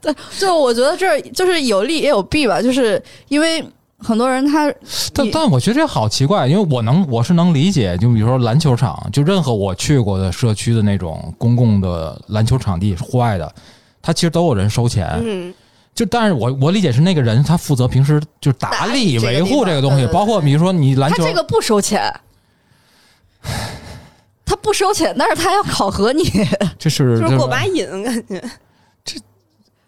[0.00, 3.64] 对就我觉得这就是有利也有弊吧，就是因为
[4.02, 4.72] 很多人他
[5.12, 13.54] 但但我觉得这好奇怪，因为我能我是能理解，就比如说篮球场，就任何我去过的社区的那种公共的篮球场地，户外的，
[14.00, 15.20] 它其实都有人收钱。
[15.22, 15.52] 嗯，
[15.94, 22.12] 就但是我我理解是那个人他负责平时就是打打理维护这个东西，对对对包括比如说你篮球他这个不收钱，
[24.46, 26.22] 他不收钱，但是他要考核你。
[26.78, 28.42] 这是就是过把瘾，感觉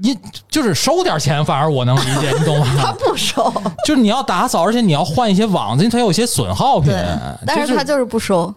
[0.03, 2.93] 你就是收点钱，反而我能理解，你懂吗 他？
[2.93, 3.53] 不收，
[3.87, 8.53] 就是你要打扫，而且你要换一些网子，它有一些损耗品对，但是他就是不收，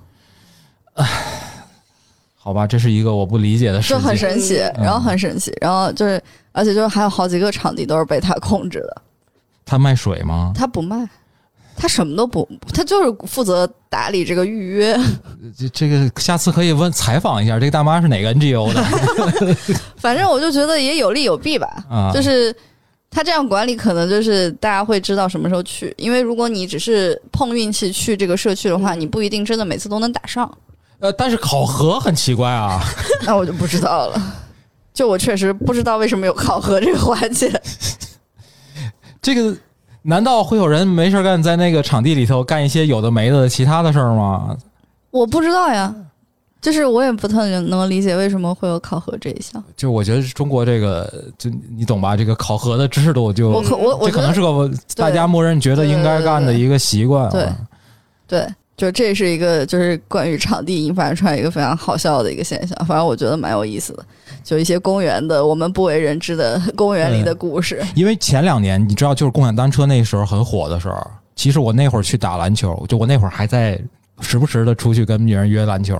[0.95, 1.07] 唉
[2.35, 4.07] 好吧，这是一个我不理解的事就情。
[4.07, 9.01] 很神奇，嗯然后很神奇，然后就是，而且就是还有好几个场地都是被他控制的，
[9.65, 10.51] 他卖水吗？
[10.55, 11.07] 他不卖。
[11.77, 14.97] 他什么都不，他就是负责打理这个预约。
[15.57, 18.83] 这这个下次可以问采访一下，这个大妈是哪个 NGO 的
[19.97, 21.67] 反正我就觉得也有利有弊吧。
[21.89, 22.11] 啊？
[22.13, 22.55] 就是
[23.11, 30.49] 他这样管理，可能就是大家会知道什么时候去，因为如果你只是碰运气去这个社区的话，你不一定真的每次都能打上。
[30.99, 32.81] 呃，但是考核很奇怪啊，
[33.27, 34.35] 那我就不知道了。
[34.93, 37.51] 就我确实不知道为什么有考核这个环节。
[39.21, 39.55] 这个
[40.05, 44.55] 难道会有人没事干在那个场地里头干一些有的没的其他的事儿吗？
[45.09, 45.93] 我不知道呀，
[46.61, 49.63] 就是我也不太能理解为什么会有考核这一项。
[49.75, 52.15] 就我觉得中国这个，就你懂吧？
[52.15, 57.29] 这个考核的制度就我可我我这可能是个大家默认觉得应该干的一个习惯。
[57.31, 57.57] 对啊
[58.27, 64.05] 对，就这是一个就是关于场地引发出来一个非常好笑的一个现象，反正我觉得蛮有意思的。
[64.45, 67.83] 就一些公园的我们不为人知的 公园里的故事。
[67.95, 70.95] 因为前两年你知道，就是共享单车那时候很火的时候，
[71.35, 73.81] 其实我那会儿去打篮球，就我那会儿还在
[74.21, 75.99] 时不时的出去跟别人约篮球，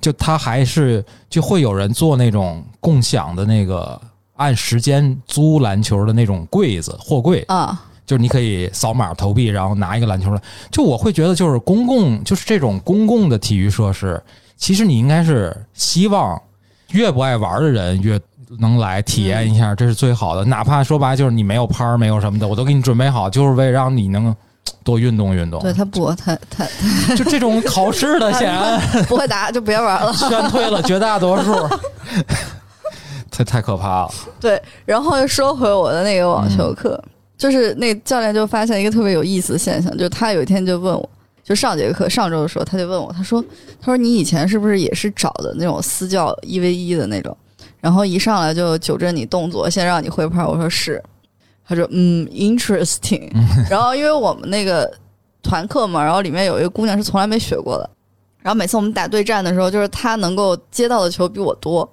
[0.00, 3.98] 就他还是就会有人做那种共享的那个
[4.34, 10.42] 按时间租篮球的那种柜子货柜，啊，就是你可以扫码投币，然后拿一个篮球来。
[10.70, 14.20] 就我会觉得，就是公共，就是这种公共的体育设施，
[14.56, 16.40] 其实你应该是希望
[16.94, 18.18] 越不爱玩的人越
[18.60, 20.44] 能来体验一下，这是最好的。
[20.44, 24.34] 哪怕说白了就是你没有拍儿没有什么的，我都给你准备好，就是为了让你能
[24.84, 25.60] 多运动运动。
[25.60, 26.64] 对他不，他他
[27.16, 30.12] 就这种考试的显然不会答就别玩了。
[30.28, 31.52] 劝退了绝大多数，
[33.30, 34.14] 太太可怕了。
[34.38, 37.02] 对，然后又说回我的那个网球课，
[37.36, 41.10] 就是那教练就发现一个特别有意思的现象，就是他有一天就问我，
[41.44, 43.40] 就上节课上周的时候，他就问我，他说，
[43.78, 47.36] 他说你以前是不是也是找的那种私教一 v 一的那种，
[47.80, 51.02] 然后一上来就纠正你动作，先让你挥拍，我说是，
[51.66, 53.30] 他说嗯，interesting，
[53.68, 54.90] 然后因为我们那个
[55.42, 57.90] 团课嘛，然后里面有一个姑娘是从来没学过的，
[58.40, 61.86] 然后每次我们打对战的时候，就是她能够接到的球比我多，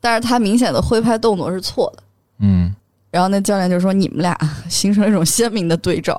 [0.00, 2.02] 但是她明显的挥拍动作是错的。
[2.40, 2.74] 嗯，
[3.10, 4.36] 然后那教练就说：“你们俩
[4.68, 6.16] 形成了一种鲜明的对照，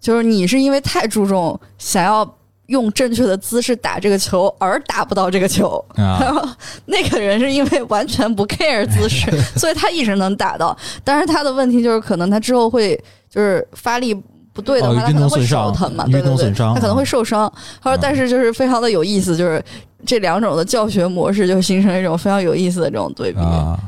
[0.00, 6.46] 就是你是因为太注重想要用正确的姿势打这个球而打不到这个球，啊，然 后
[6.86, 10.76] 那个人是因为完全不 care 姿势， 所以他一直能打到。
[11.02, 12.94] 但是他的问题就是，可能他之后会
[13.30, 14.14] 就是发力
[14.52, 17.50] 不对的话，哦他可能会手疼嘛，对对对他可能会受伤。
[17.82, 19.64] 他说，嗯但是就是非常的有意思，就是
[20.04, 23.38] 这两种的教学模式就形成一种非常有意思的这种对比。
[23.40, 23.78] 啊，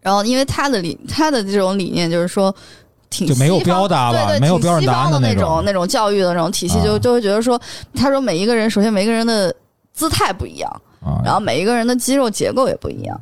[0.00, 2.52] 然后，因为他的理，他的这种理念就是说，
[3.10, 7.60] 挺就没有标答吧对对，没有挺标准的的那种种那种教育的那种体系，啊就就会觉得说，
[7.94, 9.54] 他说每一个人，首先每一个人的
[9.92, 13.20] 姿态不一样，啊，然后每一个人的肌肉结构也不一样，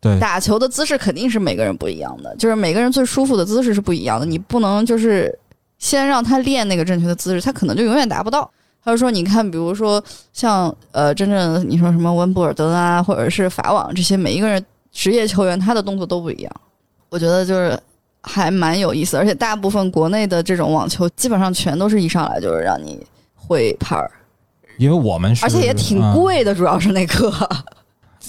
[0.00, 5.38] 对，打球的姿势肯定是每个人不一样的，就是每个人最舒服的姿势是不一样的，你不能就是
[5.78, 8.50] 先让他练那个正确的姿势，他可能就永远达不到。
[8.82, 16.50] 他就说：“你看，比如说像呃，真正你说什么温布尔登啊，或者是法网这些，每一个人职业球员他的动作都不一样。
[17.10, 17.78] 我觉得就是
[18.22, 23.04] 还蛮有意思，而且大部分国内的这种网球基本上全都是一上来就是让你
[23.34, 24.10] 会拍儿，
[24.78, 27.32] 因为我们是，而且也挺啊贵的，主要是那课。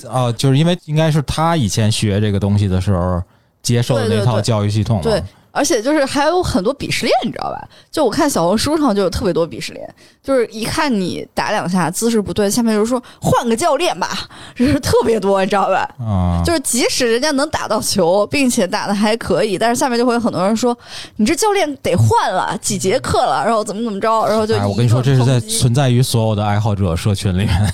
[0.10, 3.21] 哦， 就是因为应该是他以前学这个东西的时候
[3.62, 5.04] 接受的那套教育系统嘛。
[5.04, 7.67] 对而且就是还有很多鄙视链，你知道吧？
[7.91, 9.87] 就我看小红书上就有特别多鄙视链，
[10.23, 14.09] 就是一看你打两下姿势不对，下面就说换个教练吧，
[14.55, 15.87] 就是特别多，你知道吧？
[15.99, 20.77] 啊，就是即使人家能打到球，并且打的还可以，但是下面就会有很多人说
[21.17, 27.73] 你这教练得换了几节课了，然后怎么怎么着，然后就哎，我跟你说，这是在存在于所有的爱好者社群里面。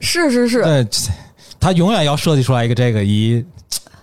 [0.00, 0.86] 是是是， 对，
[1.58, 3.44] 他永远要设计出来一个这个以，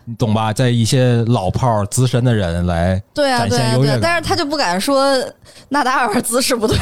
[0.09, 0.51] 你懂吧？
[0.51, 5.15] 在一些老炮儿资深的人来对啊展对啊对但是他就不敢说
[5.67, 6.75] 纳达尔姿势不对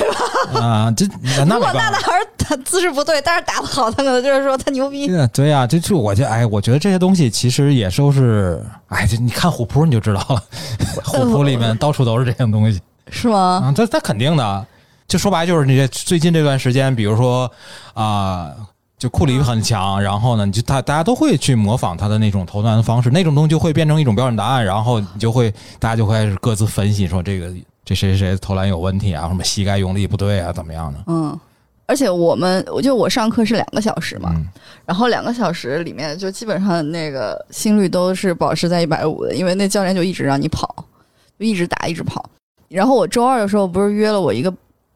[0.53, 0.61] 吧？
[0.63, 1.05] 啊，这
[1.45, 1.73] 那如果。
[1.73, 5.07] 纳达尔他姿势不对，但是打得好，他可能就是说他牛逼。
[5.33, 10.41] 对啊这就我觉得，哎，我觉得这些东西其实也都是，哎，就你看虎扑你就知道了，
[11.03, 13.61] 虎扑里面到处都是这种东西是吗？
[13.65, 14.65] 啊，这这肯定的。
[15.07, 17.49] 就说白就是你这最近这段时间，比如说
[17.93, 18.51] 啊、
[18.97, 27.53] 就库里很强，然后呢，你就大大家都会去模仿他的那种投篮的方式，那种东西就会变成一种标准答案，然后你就会大家就会开始各自分析说这个
[27.86, 30.99] 这谁谁谁投篮有问题啊，什么膝盖用力不对啊，怎么样的？
[31.05, 31.39] 嗯，
[31.86, 34.47] 而且我们，我就我上课是两个小时嘛，嗯
[34.86, 40.73] 然后两个小时里面就基本上那个心率都是保持在一百五的，因为那教练就一直让你跑，
[41.38, 42.27] 就一直打，一直跑。
[42.67, 44.51] 然后我周二的时候不是约了我一个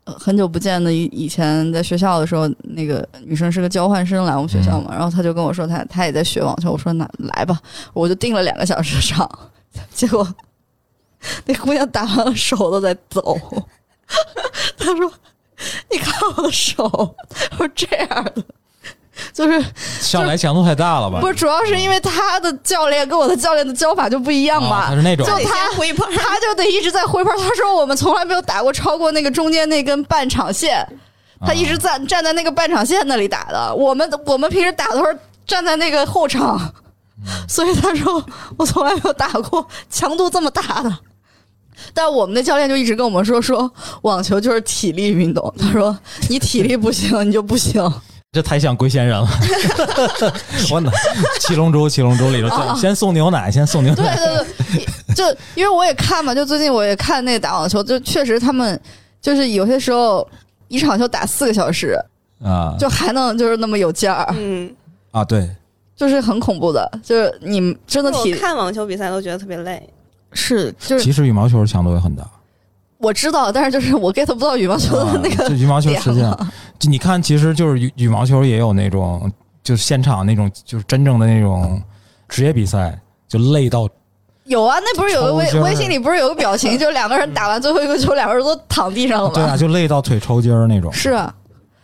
[0.06, 7.60] 呃很久不见的以以前在学校的时候那个女生是个交换生来我们学校嘛，然后她就跟我说她她也在学网球，我说那来吧，
[7.94, 9.30] 我就定了两个小时上，
[9.94, 10.28] 结果
[11.46, 13.38] 那姑娘打完了手都在走，
[14.78, 15.12] 她说
[15.92, 17.16] 你看我的手，
[17.60, 18.44] 我这样的。
[19.34, 19.64] 就是
[20.00, 21.20] 上来强度太大了吧？
[21.22, 27.32] 不是，主要是因为他的教练跟我的教练的教法就不一样啊嘛，他是那种就他挥拍他就得一直在挥拍。
[27.38, 30.86] 他说我们从来没有打过超过那个中间那根半场线，
[31.46, 33.74] 他一直站站在那个半场线那里打的。
[33.76, 35.08] 我们我们平时打的时候
[35.46, 36.74] 站在那个后场，
[37.48, 38.24] 所以他说
[38.58, 40.98] 我从来没有打过强度这么大的。
[41.94, 43.72] 但我们的教练就一直跟我们说，说
[44.04, 45.52] 网球就是体力运动。
[45.58, 45.98] 他说
[46.30, 47.82] 你体力不行，你就不行。
[48.34, 49.28] 这太像龟仙人了。
[50.72, 50.90] 我哪
[51.42, 54.16] 七龙珠，七龙珠里头啊先送牛奶，先送牛奶。
[54.16, 58.80] 对对对，就因为我也看嘛，就最近我也看那个打网球，就确实他们
[59.22, 60.26] 就是有些时候
[60.70, 62.00] 一场球打四个小时，
[62.42, 64.74] 啊就还能就是那么有劲儿，嗯，
[65.12, 65.50] 啊，对，
[65.98, 69.90] 就是很恐怖的，就是你真的我体看网球比赛都觉得特别累。
[70.32, 72.24] 是就是其实羽毛球强度也很大。
[73.02, 76.38] 我知道，但是就是我 get 不到羽毛球的那个啊这羽毛球点实际上，
[76.78, 79.32] 就你看，其实就是羽羽毛球也有那种，
[79.64, 81.82] 就是现场那种，就是真正的那种
[82.30, 83.88] 职业比赛，就累到
[84.46, 89.34] 有啊，那不是有个微微信里不是有个表情，就是两个人打完最后一个球，两个人都躺地上了吗？
[89.36, 90.92] 对啊，就累到腿抽筋儿那种。
[90.92, 91.34] 是啊，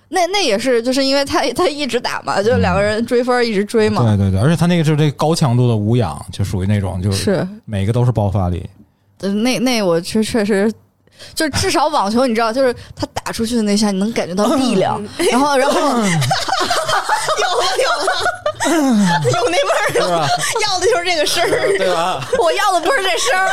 [0.09, 7.47] 那那也是，就是因为他他一直打嘛，就两个人追分一直追嘛，对对对，而且他那个是这个高强度的无氧，就属于那种，就是是。
[7.65, 8.67] 每个都是爆发力。
[9.19, 10.71] 呃那那我确确实，
[11.35, 15.01] 就是至少网球，你知道，就是他打出去的那下，你能感觉到力量，
[15.31, 16.05] 然后然后 有了
[17.83, 18.11] 有了，
[19.31, 20.27] 有那味儿了？
[20.61, 21.77] 要的就是这个声儿。
[21.77, 22.23] 对吧？
[22.39, 23.51] 我要的不是这声儿啊，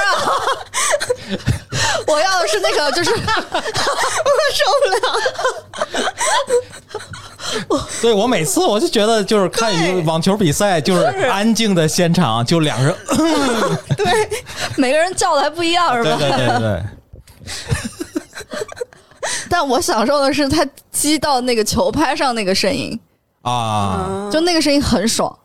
[2.06, 3.18] 我要的是那个，就是 我
[4.52, 4.98] 受不了
[8.00, 12.96] 对我每次我就觉得，就是看一个网球比赛，就是安静的现场，就两个人，
[14.76, 16.16] 每个人叫的还不一样，是吧？
[16.18, 16.82] 对对对对对。
[19.48, 22.98] 但我享受的是他击到那个球拍上那个声音，
[23.42, 25.36] 啊就那个声音很爽，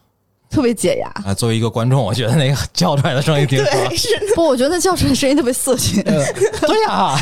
[0.50, 1.08] 特别解压。
[1.24, 1.34] 啊！
[1.34, 3.88] 作为一个观众，我觉得那个 叫出来的声音挺爽。
[3.88, 7.16] 对，是不，我觉得那叫出来的声音特别色情，对呀、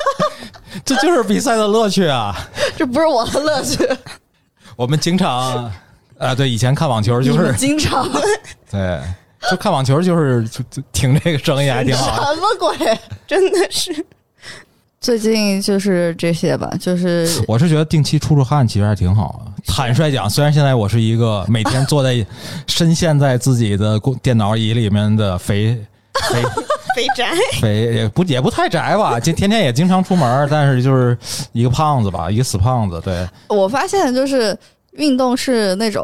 [0.84, 2.34] 这就是比赛的乐趣啊！
[2.76, 3.88] 这不是我的乐趣。
[4.76, 5.70] 我们经常
[6.18, 8.08] 啊，对，以前看网球就是经常
[8.70, 9.00] 对，
[9.50, 12.34] 就看网球就是就就听这个声音还挺好。
[12.34, 12.98] 什么鬼？
[13.26, 14.04] 真的是。
[15.00, 19.52] 最近就是这些吧，就是我是觉得定期出出汗其实还挺好的。
[19.66, 22.26] 坦率讲，虽然现在我是一个每天坐在
[22.66, 25.76] 深陷在自己的工电脑椅里面的肥
[26.32, 26.42] 肥
[26.96, 31.18] 肥宅，肥也不也不太宅吧，就天天也经常出门，但是就是
[31.52, 32.98] 一个胖子吧，一个死胖子。
[33.04, 34.56] 对，我发现就是
[34.92, 36.02] 运动是那种，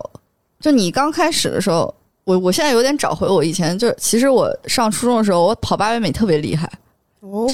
[0.60, 1.94] 就你刚开始的时候，
[2.24, 6.70] 我我现在有点找回我以前，就是其实我上初中的时候，我跑八百米特别厉害，
[7.20, 7.48] 哦，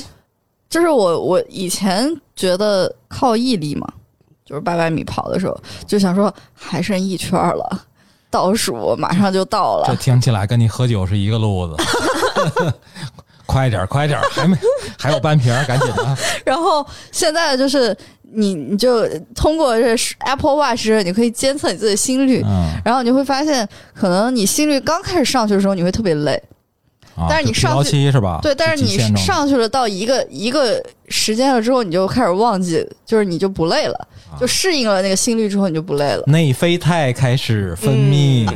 [0.69, 3.87] 就是我我以前觉得靠毅力嘛，
[4.45, 7.85] 就是八百米跑的时候就想说还剩一圈了，
[8.31, 11.77] 倒数马上就到了这了，听起来跟你喝酒是一个路子。
[13.47, 14.57] 快点儿，快点儿，还没
[14.99, 16.17] 还有半瓶儿，赶紧的。
[16.45, 26.33] 然后现在就是你你就通过这 Apple Watch，你可以监测你自己的心率，嗯，然后你会发现，可能你心率刚开始上去的时候，你会特别累，
[27.15, 28.41] 啊但是你疲劳上去期是吧？
[28.43, 36.25] 对，但是你极限中上去了到一个一个时间了之后，你就开始忘记，就是你就不累了，啊就适应了那个心率之后，你就不累了。
[36.27, 38.47] 内啡肽开始分泌。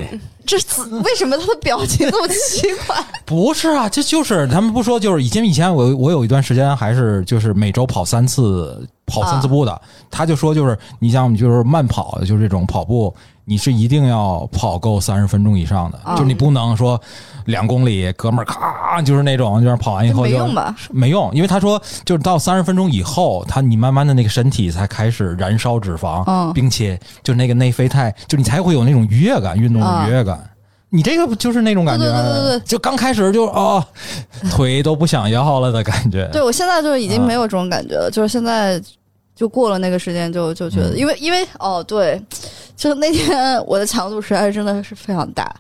[0.51, 2.97] 这是为什么他的表情这么奇怪？
[3.25, 9.81] 不是啊，这就是他们不说，就是以前以前我我有一段时间还是就是每周跑三次跑三次步的，
[10.11, 13.15] 他就说就是你像就是慢跑，就是这种跑步，
[13.51, 16.99] 你是一定要跑够三十分钟以上的，啊就是你不能说
[17.47, 20.77] 两公里哥们儿咔就是那种就是跑完以后就没用吧？
[20.93, 30.39] 没用，因为他说就是到三十分钟以后，他你慢慢的那个身体才开始燃烧脂肪，嗯并且就那个内啡肽，就你才会有那种愉悦感，运动的愉悦感。
[30.91, 32.05] 你这个不就是那种感觉？
[32.05, 33.85] 对对对对对就刚开始就哦，
[34.53, 36.29] 腿都不想要了的感觉。
[36.33, 38.81] 对我现在就是已经没有这种感觉了，就是现在
[39.35, 42.21] 就过了那个时间就，就觉得，嗯因为因为哦对，
[42.81, 45.55] 就那天 我的强度实在是真的是非常大。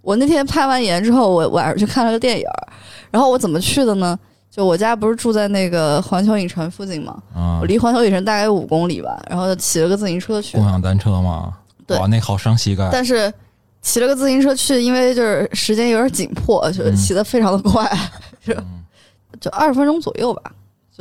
[0.00, 2.72] 我那天拍完盐之后，我晚上去看了个电影儿，
[3.10, 4.18] 然后我怎么去的呢？
[4.50, 10.66] 就我家不是住在那个环球影城附近嘛，嗯我，离环球影城大概有五公里吧，然后就骑了个自行车去共。
[10.66, 11.52] 享单车嘛，
[11.86, 12.88] 对哇，那好伤膝盖。
[12.90, 13.30] 但是
[13.82, 17.86] 骑了个自行车去，因为就是时间有点紧迫，就嗯骑得非常的快，
[19.40, 20.42] 就二十分钟左右吧。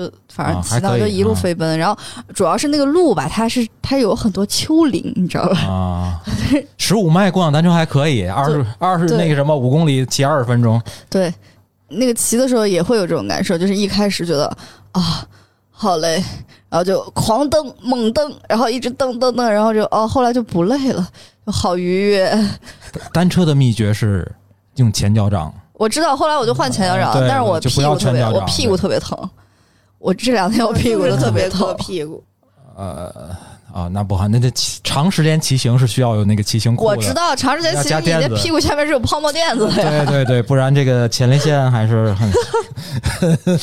[0.10, 1.98] 就反正啊骑到就一路飞奔，然后
[2.34, 5.60] 主要是那个路吧，它是它有很多丘陵，你知道吧？
[5.62, 6.22] 啊，
[6.78, 11.34] 十五迈共享单车还可以，二十二十那个什么五公里骑二十分钟，对，
[11.88, 14.46] 那个骑的时候也会有这种感受，就是一开始觉得
[14.92, 15.26] 啊
[15.70, 16.16] 好累，
[16.70, 21.08] 然后就狂蹬猛蹬，然后一直蹬蹬蹬，然后就哦后来就不累了，
[21.46, 22.32] 就好愉悦。
[23.12, 24.30] 单车的秘诀是
[24.76, 25.54] 用前脚掌。
[25.74, 29.18] 我知道，后来我就换前脚掌，对但是我屁股特别，我屁股特别疼。
[30.02, 32.24] 我这两天我屁股都特别疼硌，屁股。
[32.76, 33.30] 呃
[33.72, 36.84] 啊，那不好，那这骑长时间骑行是需要有那个骑行裤。
[36.84, 40.04] 我知道，长时间骑行你的屁股下面是有泡沫垫子的呀。
[40.06, 42.30] 对对对，不然这个前列腺还是很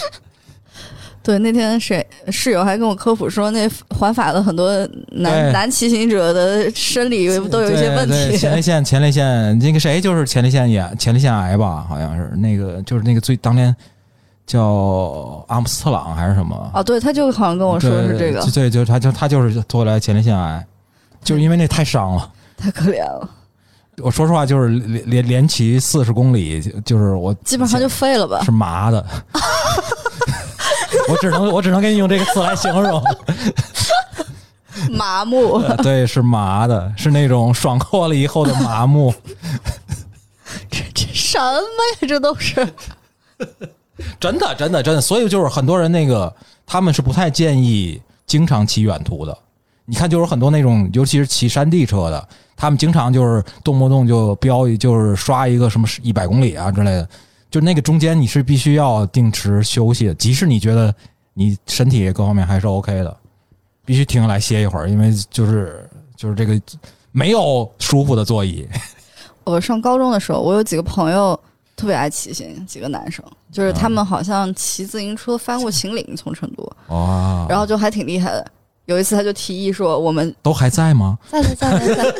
[1.22, 4.70] 对，那天谁室友还跟我科普说，那环法的很多
[5.11, 8.62] 男男骑行者的生理都有一些问对对 前列。
[8.62, 13.74] 腺，前列腺，那个谁就是前列腺炎，前列腺癌吧，好像是那个就是那个最当年
[14.49, 16.68] 叫阿姆斯特朗还是什么？
[16.74, 20.66] 啊，对，他就好像跟我说对是这个，对，就他就他就是后来前列腺癌，
[21.22, 22.32] 就是因为那太伤了。
[22.59, 23.30] 太可怜了，
[23.99, 28.51] 我说实话，就是连连连骑四十公里，就是我基本上就废了吧是。
[28.51, 29.07] 麻的。
[31.09, 33.03] 我只能我只能给你用这个词来形容，
[34.90, 39.14] 麻木，呃对，是麻的，是那种爽过了以后的麻木。
[40.70, 42.09] 这这什么呀？
[42.09, 42.66] 这都是
[44.20, 46.34] 真的，真的，真的，所以就是很多人那个
[46.66, 49.36] 他们是不太建议经常骑远途的。
[49.84, 57.09] 你看，就是很多那种，尤其是骑山地车的，他们经常就是动不动就标，就是刷一个什么一百公里啊之类的。
[57.51, 60.94] 就那个中间你是必须要定时休息的，即使你觉得
[61.32, 63.16] 你身体各方面还是 OK 的，
[63.86, 66.61] 必须停下来歇一会儿，因为就是就是这个
[67.11, 68.68] 没有舒服的座椅。
[69.44, 71.40] 我上高中的时候，我有几个朋友
[71.78, 78.44] 特别爱骑行，几个男生，就是他们好像骑自行车翻过秦岭，从成都，哦，然后就还挺厉害的。
[78.86, 81.18] 有一次他就提议说，我们都还在吗？
[81.30, 82.12] 在在在在在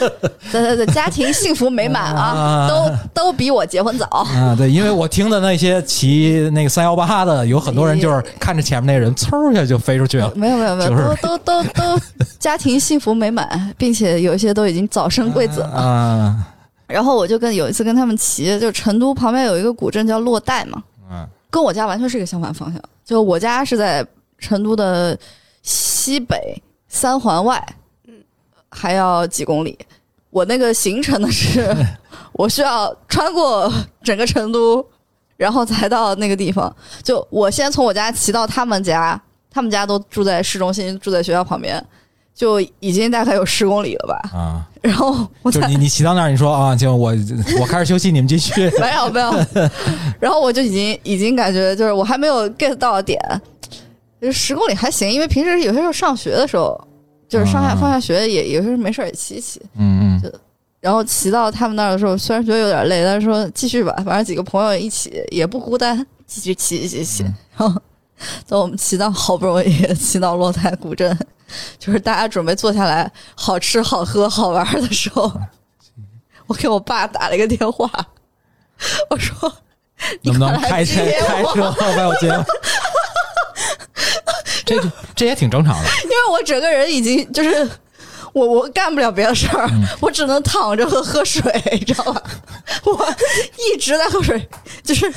[0.53, 4.07] 在在在家庭幸福美满啊，啊都都比我结婚早。
[4.07, 10.31] 啊，对，因为我听的那些骑那个三幺八的，有很多人就是看着前面那人嗖一下就飞出去了。
[10.37, 12.01] 没有没有没有，就是都都都都
[12.39, 15.69] 家庭幸福美满，并且有一些都已经早生贵子了。
[15.69, 16.37] 啊，
[16.89, 22.83] 然后我就跟有一次跟他们骑，就成都旁边有一个古镇叫洛带嘛，嗯跟我家完全是一个相反方向。
[23.05, 24.05] 就我家是在
[24.39, 25.17] 成都的
[25.63, 27.63] 西北三环外，
[28.07, 28.15] 嗯
[28.71, 29.79] 还要几公里。
[30.31, 31.75] 我那个行程呢是，
[32.33, 33.73] 我需要穿过
[34.03, 34.87] 整个成都，
[35.37, 36.75] 然后才到那个地方。
[37.03, 39.21] 就我先从我家骑到他们家，
[39.51, 41.83] 他们家都住在市中心，住在学校旁边，
[42.39, 44.31] 就已经大概有十公里了吧。
[44.33, 47.13] 啊，然后我才就你你骑到那儿，你说啊，就我
[47.61, 48.71] 我开始休息，你们继续。
[48.79, 49.33] 没 有没有，
[50.21, 53.19] 然后我就已经已经感觉就是我还没有 get 到点，
[54.21, 56.81] 就是十公里还行，因为平时有些时候上学的时候，
[57.29, 57.79] 就是上下嗯。
[57.81, 60.39] 放下学也有些时候没事也骑骑，嗯嗯，就
[60.81, 67.35] 然后骑到他们那儿的时候，虽然觉得有点累，但是说继续吧，反正几个朋友一起也不孤单，继续骑骑骑，嗯。
[67.59, 67.83] 然后
[68.49, 71.19] 等我们骑到好不容易骑到洛台古镇，
[71.79, 75.33] 就是大家准备坐下来好吃好喝好玩的时候，
[76.47, 77.91] 我给我爸打了一个电话，
[79.11, 79.53] 我说。
[80.23, 82.33] 能不能开车开车把我接？
[84.65, 85.89] 这就这也挺正常的。
[86.05, 87.69] 因为我整个人已经就是
[88.33, 91.43] 我我干不了别的事儿，嗯我只能躺着和喝水，
[91.73, 92.23] 你知道吧？
[92.85, 93.15] 我
[93.57, 94.49] 一直在喝水，
[94.85, 95.13] 就是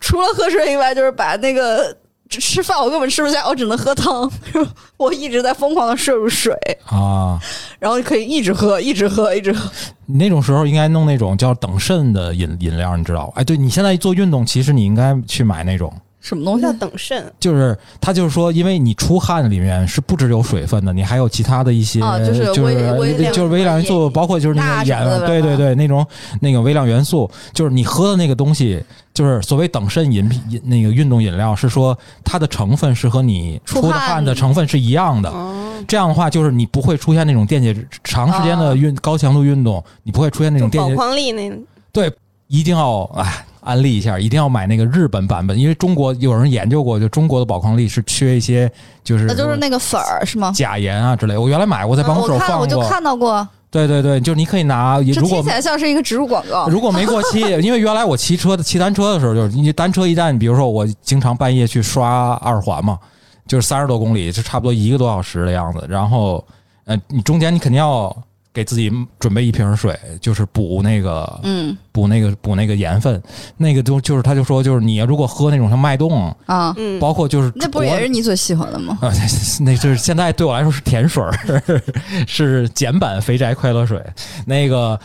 [0.00, 1.94] 除了喝水以外，就是把那个
[2.32, 4.30] 吃吃饭我根本吃不下，我只能喝汤。
[4.96, 6.54] 我一直在疯狂的摄入水，
[6.86, 7.38] 啊，
[7.78, 9.70] 然后可以一直喝，一直喝，一直喝。
[10.06, 13.32] 你那种时候应该弄那种叫等渗的饮饮料，你知道吧？
[13.36, 15.92] 哎，对你现在做运动，其实你应该去买那种。
[16.22, 16.72] 什么东西叫？
[16.72, 26.06] 等渗，就是他就是说，因为你出汗里面是不只有水分的，你还有其他的一些，啊就是就是微微量就是微量元素，包括就是那个盐对对对，那种
[26.40, 35.28] 那个微量元素，就是你喝的那个东西，就是所谓等渗饮品饮那个运动饮料，是说它的成分是和你出的汗汗的成分是一样的。
[35.28, 41.52] 哦，这样的话，就是你不会出现那种电解质长时间的运、高强度运动，你不会出现那种电解就宝矿力那
[41.92, 42.10] 对，
[42.46, 48.70] 一定要哎安利一下，一定要买那个日本版本，因为中国有人研究过，就中国的宝矿力是缺一些，
[49.04, 50.52] 就是那就是那个粉儿是吗？
[50.52, 51.36] 钾盐啊之类。
[51.36, 52.90] 我原来买过，在办公室我看我就放过。
[52.90, 56.66] 看到过，对对对，就是你可以拿，这如果听起来像是一个植入广告。
[56.68, 62.98] 如果没过期，因为原来我骑车骑单车的时候，就是你单车一旦，比如说我经常半夜去刷二环嘛，
[63.46, 65.86] 就是三十多公里，就差不多一个多小时的样子。
[65.88, 66.44] 然后，
[66.84, 68.14] 呃，你中间你肯定要
[68.54, 73.22] 给自己准备一瓶水，就是补那个嗯补那个补那个盐分，
[73.56, 78.98] 那个都就是他就说就是你如果喝那种像脉动，啊，嗯，包括就是那不也是你最喜欢的吗？
[79.00, 79.10] 啊，
[79.60, 81.62] 那就是现在对我来说是甜水儿，
[82.28, 84.02] 是简版肥宅快乐水。
[84.44, 84.98] 那个，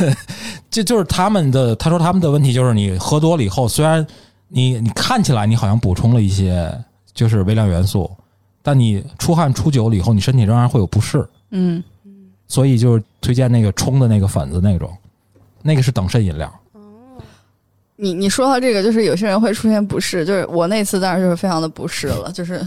[0.70, 1.74] 就就是他们的。
[1.76, 4.06] 他说他们的问题就是你喝多了以后，虽然
[4.48, 6.70] 你你看起来你好像补充了一些
[7.12, 8.10] 就是微量元素，
[8.62, 11.26] 但你出汗出久了以后，你身体仍然会有不适。
[11.50, 11.82] 嗯，
[12.48, 14.90] 所以就是推荐那个冲的那个粉子那种，
[15.62, 16.48] 那个是等渗饮料。
[16.72, 16.80] 哦
[17.96, 22.60] 你你说到这个，就是有些人会出现不适，就是我那次当然就是非常的不适了，就是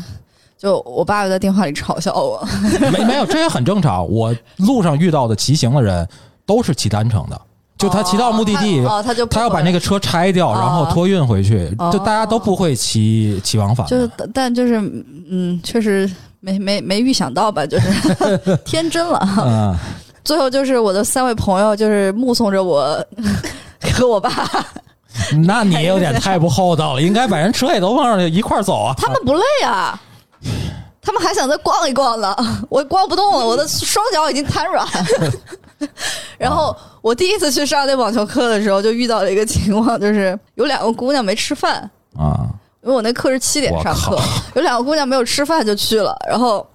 [0.58, 2.48] 就我爸爸在电话里嘲笑我，
[2.92, 4.08] 没没有，这也很正常。
[4.10, 6.08] 我路上遇到的骑行的人
[6.46, 7.42] 都是骑单程的，
[7.78, 13.86] 就他骑到目的地，哦，他就他要把那个车拆掉，哦然后托运回去，哦就大家都不会骑骑往返。
[13.88, 14.80] 就是，但就是
[15.30, 16.10] 嗯，确实
[16.40, 19.20] 没没没预想到吧，就是 天真了。
[19.46, 19.76] 嗯，
[20.24, 23.04] 最后就是我的三位朋友就是目送着我
[23.94, 24.32] 和我爸，
[25.46, 28.94] 那你有点太不厚道了， 应该把人车也都放上去一块走啊。
[28.98, 30.00] 他们不累啊。
[31.02, 32.36] 他们还想再逛一逛呢，
[32.70, 34.86] 我逛不动了，我的双脚已经瘫软。
[36.38, 42.48] 然后我第一次去上那网球课的时候，就遇到了一个情况，就是有两个姑娘没吃饭，啊，
[42.82, 44.18] 因为我那课是七点上课，
[44.56, 46.66] 有两个姑娘没有吃饭就去了，然后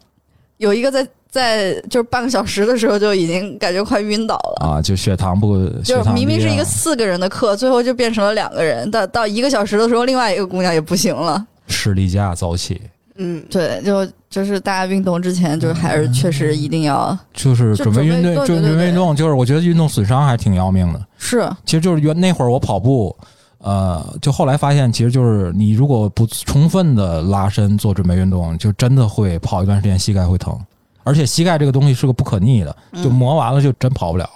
[0.59, 4.66] 有一个在在就是半个小时的时候就已经感觉快晕倒了。
[4.66, 8.90] 啊，就血糖不，血就是明明是一个四个人的课，最后就变成了两个人。
[8.90, 11.46] 到到一个小时的时候，另外一个姑娘也不行了。
[11.66, 12.82] 士力架早起，
[13.16, 21.06] 嗯，对，就就是大家运动之前，就是还是确实一定要就是准备运动，准备对对准备运动，就是我觉得运动损伤还挺要命的。
[21.18, 21.48] 是。
[21.64, 23.14] 其实就是原那会儿我跑步，
[23.58, 30.58] 呃，就后来发现，其实就是你如果不充分的拉伸做准备运动，就真的会跑一段时间膝盖会疼，
[31.04, 33.12] 而且膝盖这个东西是个不可逆的，就嗯。
[33.12, 34.28] 磨完了就真跑不了。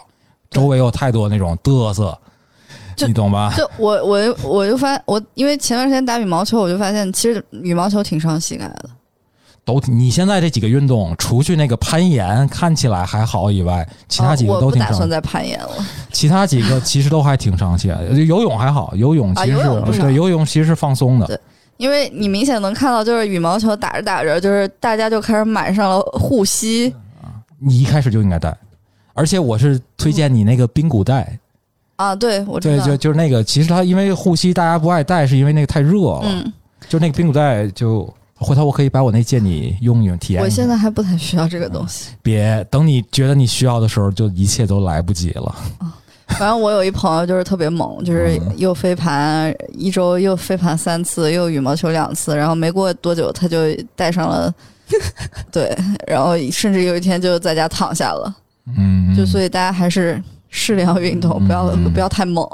[0.50, 2.18] 周围有太多那种嘚瑟，就
[3.06, 3.52] 你懂吧？
[3.56, 8.88] 就我我我就发我因为前段时间打羽毛球，我就发现其实羽毛球挺伤膝盖的。
[9.64, 14.88] 都你现在这几个运动，除去那个攀岩看起来还好以外，其他几个都挺伤。
[14.88, 15.70] 不打算再攀岩了。
[16.12, 18.14] 其他几个 其实都还挺伤膝盖的。
[18.14, 21.36] 游泳还好，游泳其实是、对游泳其实是放松的对。
[21.78, 26.94] 因为你明显能看到，就是羽毛球打着打着，就是大家就开始买上了护膝。
[27.58, 28.56] 你一开始就应该带，
[29.14, 31.38] 而且我是推荐你那个髌骨带。
[31.96, 32.86] 啊，对，我知对，道。
[32.86, 36.20] 就就是那个，其实它因为护膝大家不爱戴，是因为那个太热了。
[36.24, 36.52] 嗯，
[36.88, 40.44] 就那个冰骨带，就回头我可以把我那借你用用体验一下。
[40.44, 42.10] 我现在还不太需要这个东西。
[42.22, 45.54] 别等你觉得你需要的时候，就一切都来不及了。
[46.28, 53.58] 反正我有一朋友就是特别猛，就是又飞盘一周又飞盘三次，又羽毛球两次，然后没过多久他就
[53.94, 54.52] 戴上了，
[55.50, 55.74] 对，
[56.06, 58.34] 然后甚至有一天就在家躺下了。
[58.76, 62.46] 嗯，就所以大家还是适量运动，不要嗯不要太猛。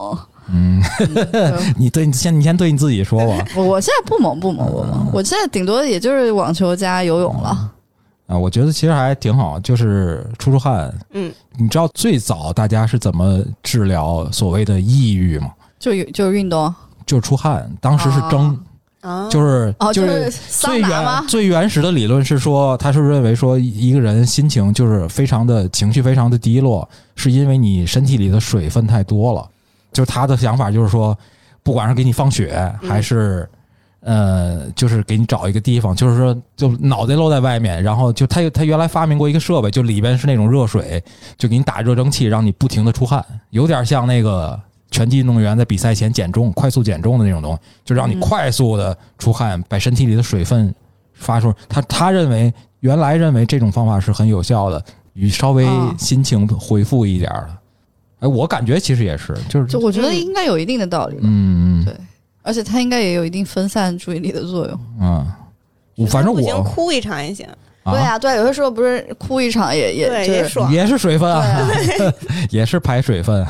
[0.48, 0.82] 嗯，
[1.32, 3.46] 嗯你对 你先你先对你自己说吧。
[3.56, 7.70] 我 我现在不猛不猛不猛，我现在顶多也就是网球加游泳了。
[8.26, 10.92] 啊，我觉得其实还挺好，就是出出汗。
[11.12, 15.50] 嗯，你知道最早大家是怎么治疗所谓的抑郁吗？
[15.78, 16.72] 就有就是运动
[17.06, 18.56] 就是出汗，当时是蒸，啊，
[19.30, 21.26] 就是、哦，就是最原？
[21.26, 29.48] 最原始的理论是说，他是认为说一个人心情就是非常的情绪非常的低落，是因为你身体里的水分太多了。
[29.92, 31.16] 就是他的想法就是说，
[31.62, 33.48] 不管是给你放血嗯还是。
[34.04, 41.00] 呃，就是给你找一个地方，就是说，就脑袋露在外面，然后就他他原来发明过一个设备，就里边是那种热水，
[41.38, 44.60] 就给你打热蒸汽，让你不停的出汗，有点像那个
[44.92, 50.72] 拳击运动员在比赛前减重、快速减重的那种东西，就让你嗯快速的出汗，把身体里的水分
[51.14, 51.52] 发出。
[51.68, 54.84] 他他认为原来认为这种方法是很有效的，
[55.14, 57.56] 与稍微啊心情恢复一点儿的。
[58.20, 61.96] 哎，我感觉其实也是，就是就我觉得应该有一定的道理，嗯嗯对
[62.42, 64.80] 而且他应该也有一定分散注意力的作用。
[65.00, 65.26] 嗯，
[65.96, 67.46] 我反正不行，我哭一场也行。
[67.84, 70.72] 对啊，对，有的时候不是哭一场也也也爽。
[70.72, 71.68] 也是水分啊，啊，
[72.50, 73.44] 也是排水分。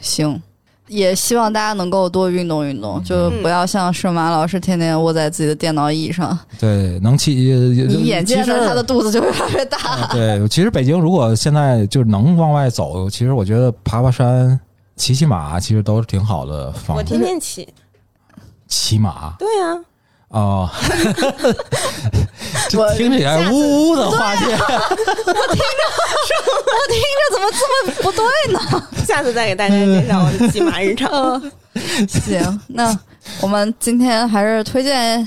[0.00, 0.40] 行。
[0.88, 9.78] 也希望大家能够多运动运动，就嗯不要像盛马老师天天窝在自己的电脑椅上，对，能骑你眼见着他的肚子就越来越大。
[9.78, 14.58] 啊对，其实北京如果现在就能往外走，其实我觉得爬爬山、
[14.96, 17.02] 骑骑马，其实都是挺好的方我。
[17.02, 17.68] 天天骑。
[18.66, 19.80] 骑马对啊，
[20.28, 20.68] 哦，
[22.76, 24.44] 我这听起来呜呜的话题。
[26.90, 28.60] 这怎么这么不对呢？
[29.06, 31.10] 下次再给大家介绍我的骑马日常。
[31.74, 32.96] 嗯，行，那
[33.40, 35.26] 我们今天还是推荐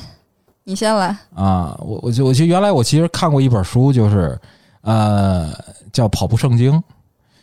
[0.63, 1.15] 你先来。
[1.35, 4.37] 啊，我我就我就原来我其实看过一本书，就是
[4.81, 5.49] 呃
[5.93, 6.73] 叫《跑步圣经》。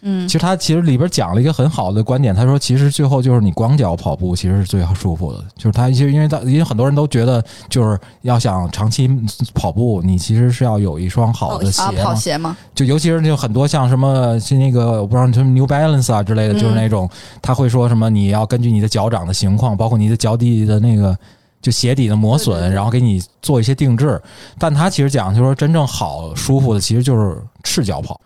[0.03, 9.11] 嗯其实他其实里边讲了一个很好的观点，他说其实最后就是你光脚跑步其实是最舒服的，就是他其实因为他因为很多人都觉得就是要想长期
[9.55, 12.57] 跑步，你其实是要有一双好的鞋啊，跑，鞋吗？
[12.74, 17.09] 就尤其是就很多像什么是那个我不知道什么 New Balance 啊之类的，嗯就是那种
[17.42, 21.16] 他会说什么你要根据你的脚掌的情况，包括你的脚底的那个
[21.61, 24.20] 就鞋底的磨损，对对对然后给你做一些定制。
[24.59, 28.20] 但他其实讲就是说真正好舒服的其实就是赤脚跑。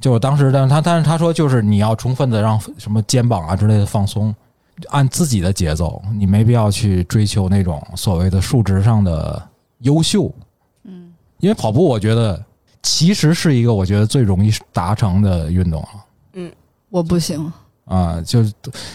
[0.00, 4.34] 就是当时，但是他但是他说就是你要充分的让什么肩膀啊之类的放松，
[4.88, 9.40] 按自己的节奏，你没必要去追求那种所谓的数值上的
[9.80, 10.32] 优秀。
[10.84, 12.42] 嗯，因为跑步，我觉得
[12.82, 15.88] 其实是一个我觉得最容易达成的运动了
[16.32, 16.50] 嗯
[16.88, 17.52] 我不行。
[17.84, 18.52] 啊，就是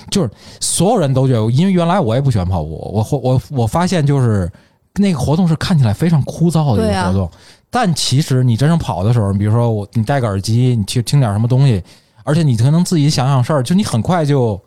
[0.09, 0.31] 就是
[0.61, 4.49] 所有人都觉得，因为原来我也不喜欢跑步，我我我发现就是
[4.93, 7.29] 那个活动是看起来非常枯燥的一个活动，
[7.69, 11.83] 但其实你真正跑的时候，比如说我你戴个耳机，你去听点什么东西，
[12.23, 14.59] 而且你可能自己想想事儿，就你很快就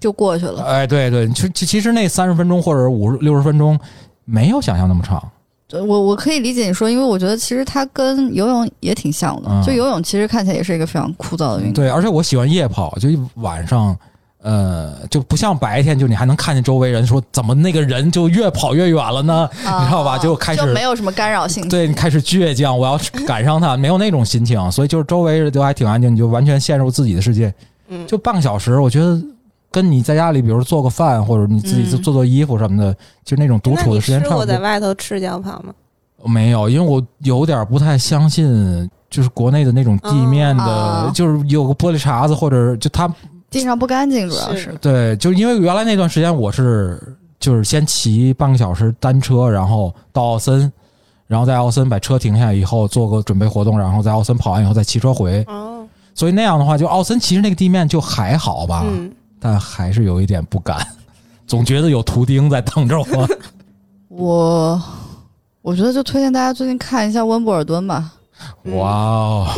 [0.00, 0.64] 就过去了。
[0.64, 3.78] 哎，对对，其其其实那三十分钟或者五十六十分钟
[4.24, 5.22] 没有想象那么长。
[5.68, 9.48] 对我我可以理解你说，因为我觉得其实它跟游泳也挺像的。
[9.50, 11.74] 嗯就游泳其实看起来也是一个非常枯燥的运动。
[11.74, 13.96] 对，而且我喜欢夜跑，就晚上，
[14.46, 19.50] 呃，就不像白天，就你还能看见周围人说怎么那个人就越跑越远了呢？
[19.64, 21.68] 啊，你知道吧就开始就没有什么干扰性。
[21.68, 27.52] 对你开始倔强，我要赶上他，没有那种心情，所以就是周围都还挺安静，你就完全陷入自己的世界。
[27.88, 29.20] 嗯，就半个小时，我觉得
[29.72, 34.58] 跟你在家里，比如做个饭或者你自己嗯做做衣服什么的，就那种独处的时间差不多。
[34.60, 35.74] 外头赤脚跑吗？
[36.24, 43.12] 没有，因为我有点不太相信，就是国内的那种地面的，哦就是有个玻璃碴子或者就它
[43.56, 47.00] 地上不干净，主要是是对，就因为原来那段时间我是
[47.38, 50.70] 就是先骑半个小时单车，然后到奥森，
[51.26, 60.86] 然后在奥森把车停下以后做个准备活动，然后在奥森跑完以后再骑车回，哦，所以那样的话，就奥森其实那个地面就还好吧，嗯，但还是有一点不敢，
[61.46, 63.28] 总觉得有图钉在等着我。
[64.08, 64.82] 我
[65.60, 68.12] 我觉得就推荐大家最近看一下温布尔敦吧。
[68.64, 69.48] 嗯哇哦，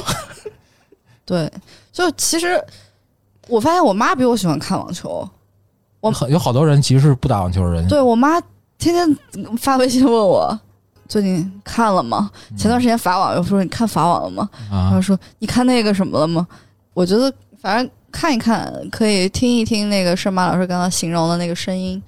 [1.24, 1.50] 对，
[1.92, 2.64] 就其实
[3.48, 5.28] 我发现我妈比我喜欢看网球。
[6.00, 8.40] 我很有好多人其实是不打网球的人，对我妈
[8.78, 9.18] 天天
[9.56, 10.56] 发微信问我
[11.08, 12.30] 最近看了吗？
[12.56, 14.48] 前段时间法网又说你看法网了吗？
[14.70, 16.46] 然啊后说你看那个什么了吗？
[16.94, 22.00] 我觉得反正看一看，可以听一听那个盛马老师刚刚形容的那个声音。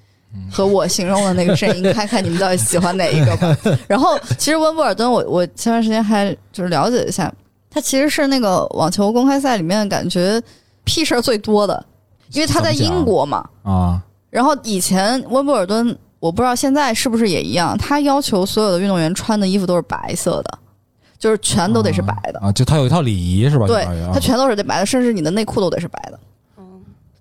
[0.48, 3.56] 和我形容的那个声音， 看看你们到底喜欢哪一个吧。
[3.88, 7.34] 然后，其实温布尔敦我，我前段时间还就是了解一下，
[7.68, 10.40] 他其实是那个网球公开赛里面感觉
[10.90, 11.86] 屁事儿最多的，
[12.32, 13.48] 因为他在英国嘛。
[13.62, 20.58] 啊然后以前温布尔顿，我不知道现在是不是也一样，他要求所有的运动员穿的衣服都是白色的，
[21.18, 22.38] 就是全都得是白的。
[22.38, 23.66] 啊，就他有一套礼仪是吧？
[23.66, 26.18] 对他全都是得白的，甚至你的内裤都得是白的。
[26.56, 26.62] 哦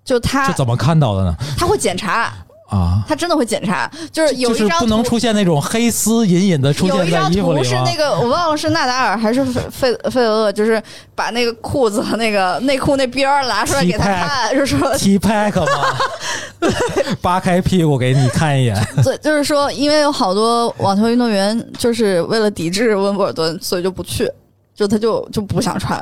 [0.04, 1.34] 就他这怎么看到的呢？
[1.58, 2.32] 他会检查，
[2.70, 10.80] 啊，他真的会检查，就是有一张图不能出现那种黑丝隐隐的出现在衣服里是那个我忘了是纳达尔还是费费费德勒，就是
[11.14, 15.96] 把那个裤子和那个内裤那边儿拿出来给他看，就是说 T pack 吗？
[17.20, 24.30] 扒开屁股给你看一眼，对，就是说，因为有好多网球运动员就是为了抵制温布尔顿，所以就不去，
[24.74, 26.00] 就他就就不想穿。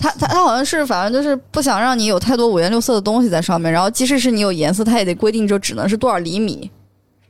[0.00, 6.70] 他他他好像是反正就是不想让你有太多五颜六色的东西在上面，然后即使是你有颜色，他也得规定就只能是多少厘米，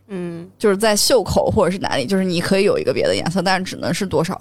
[0.06, 4.40] 嗯，就是在袖口或者是哪里，就是你可以有一个别的颜色，但是只能是多少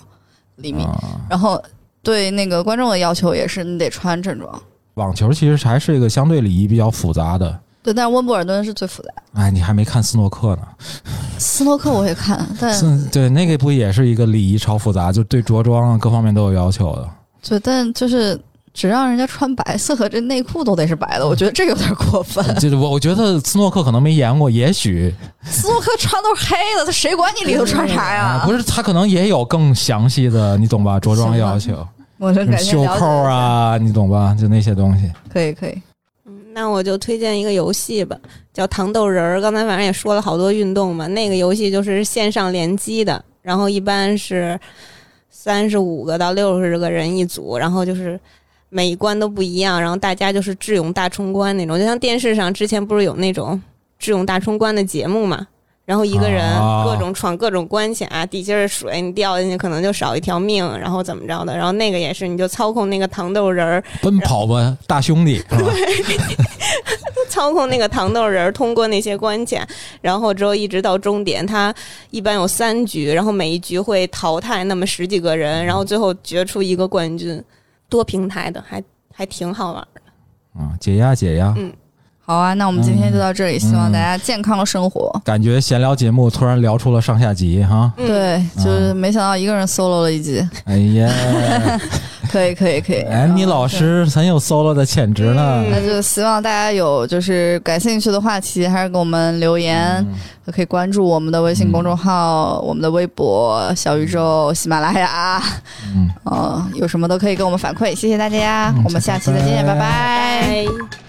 [0.58, 0.84] 厘米。
[0.84, 1.62] 啊然后
[2.04, 4.62] 对那个观众的要求也是你得穿正装。
[4.94, 9.10] 网球其实还是一个相对礼仪比较复杂的，对，但是温布尔顿是最复杂。
[9.34, 10.62] 哎，你还没看斯诺克呢？
[11.38, 17.10] 斯诺克我也看，但对那个不也是一个礼仪超复杂，就对着装啊各方面都有要求的。
[17.48, 18.40] 对，但就是
[18.74, 22.44] 只让人家穿白色和这内裤都得是白的，我觉得这有点过分。
[22.56, 25.14] 就是我我觉得斯诺克可能没严过，也许
[25.44, 28.42] 斯诺克穿都是黑的，他谁管你里头穿啥呀？
[28.42, 31.00] 啊不是，他可能也有更详细的，你懂吧？
[31.00, 31.86] 着装要求，
[32.18, 34.36] 我就感觉袖扣啊，你懂吧？
[34.40, 35.10] 就那些东西。
[35.32, 35.82] 可以可以。
[36.26, 38.16] 嗯，那我就推荐一个游戏吧，
[38.54, 39.42] 叫糖豆人儿。
[39.42, 44.60] 刚才反正也说了好多运动嘛，那个游戏就是线上联机的，然后一般是
[45.30, 48.20] 三十五个到六十个人一组，然后就是
[48.70, 53.62] 每一关都不一样，然后大家就是智勇大冲关那种，就像电视上之前不是有那种
[53.98, 55.48] 智勇大冲关的节目嘛。
[55.90, 61.58] 然后一个人啊各种闯各种关卡，底下是水，你掉进去可能就少一条命，然后怎么着的。
[61.58, 65.74] 然后那个也是，你就操控那个糖豆人儿，奔跑吧，大兄弟，是吧？
[67.28, 69.68] 操控那个糖豆人儿通过那些关卡，
[70.00, 71.44] 然后之后一直到终点。
[71.44, 71.74] 他
[72.12, 77.44] 一般有三局，然后每一局会淘汰那么十几个人，然后最后决出一个冠军。
[77.90, 80.62] 多平台的，还还挺好玩的。
[80.62, 81.52] 啊，解压解压。
[81.58, 81.74] 嗯
[82.30, 85.20] 好啊，那我们今天就到这里，嗯希望大家健康生活。
[85.26, 87.92] 感觉闲聊节目突然聊出了上下集哈。
[87.98, 91.12] 嗯，对，就是没想到一个人 solo 了一集，哎呀，
[92.30, 93.02] 可以可以可以。
[93.02, 95.64] 哎，你老师很有 solo 的潜质呢。
[95.66, 105.42] 嗯那就希望大家有就是感兴趣的话题，还是给我们留言，嗯可以关注我们的微信公众号、我们的微博、小宇宙、喜马拉雅，
[105.96, 111.09] 嗯，呃，有什么都可以跟我们反馈，谢谢大家，嗯我们下期再见，拜拜拜拜拜。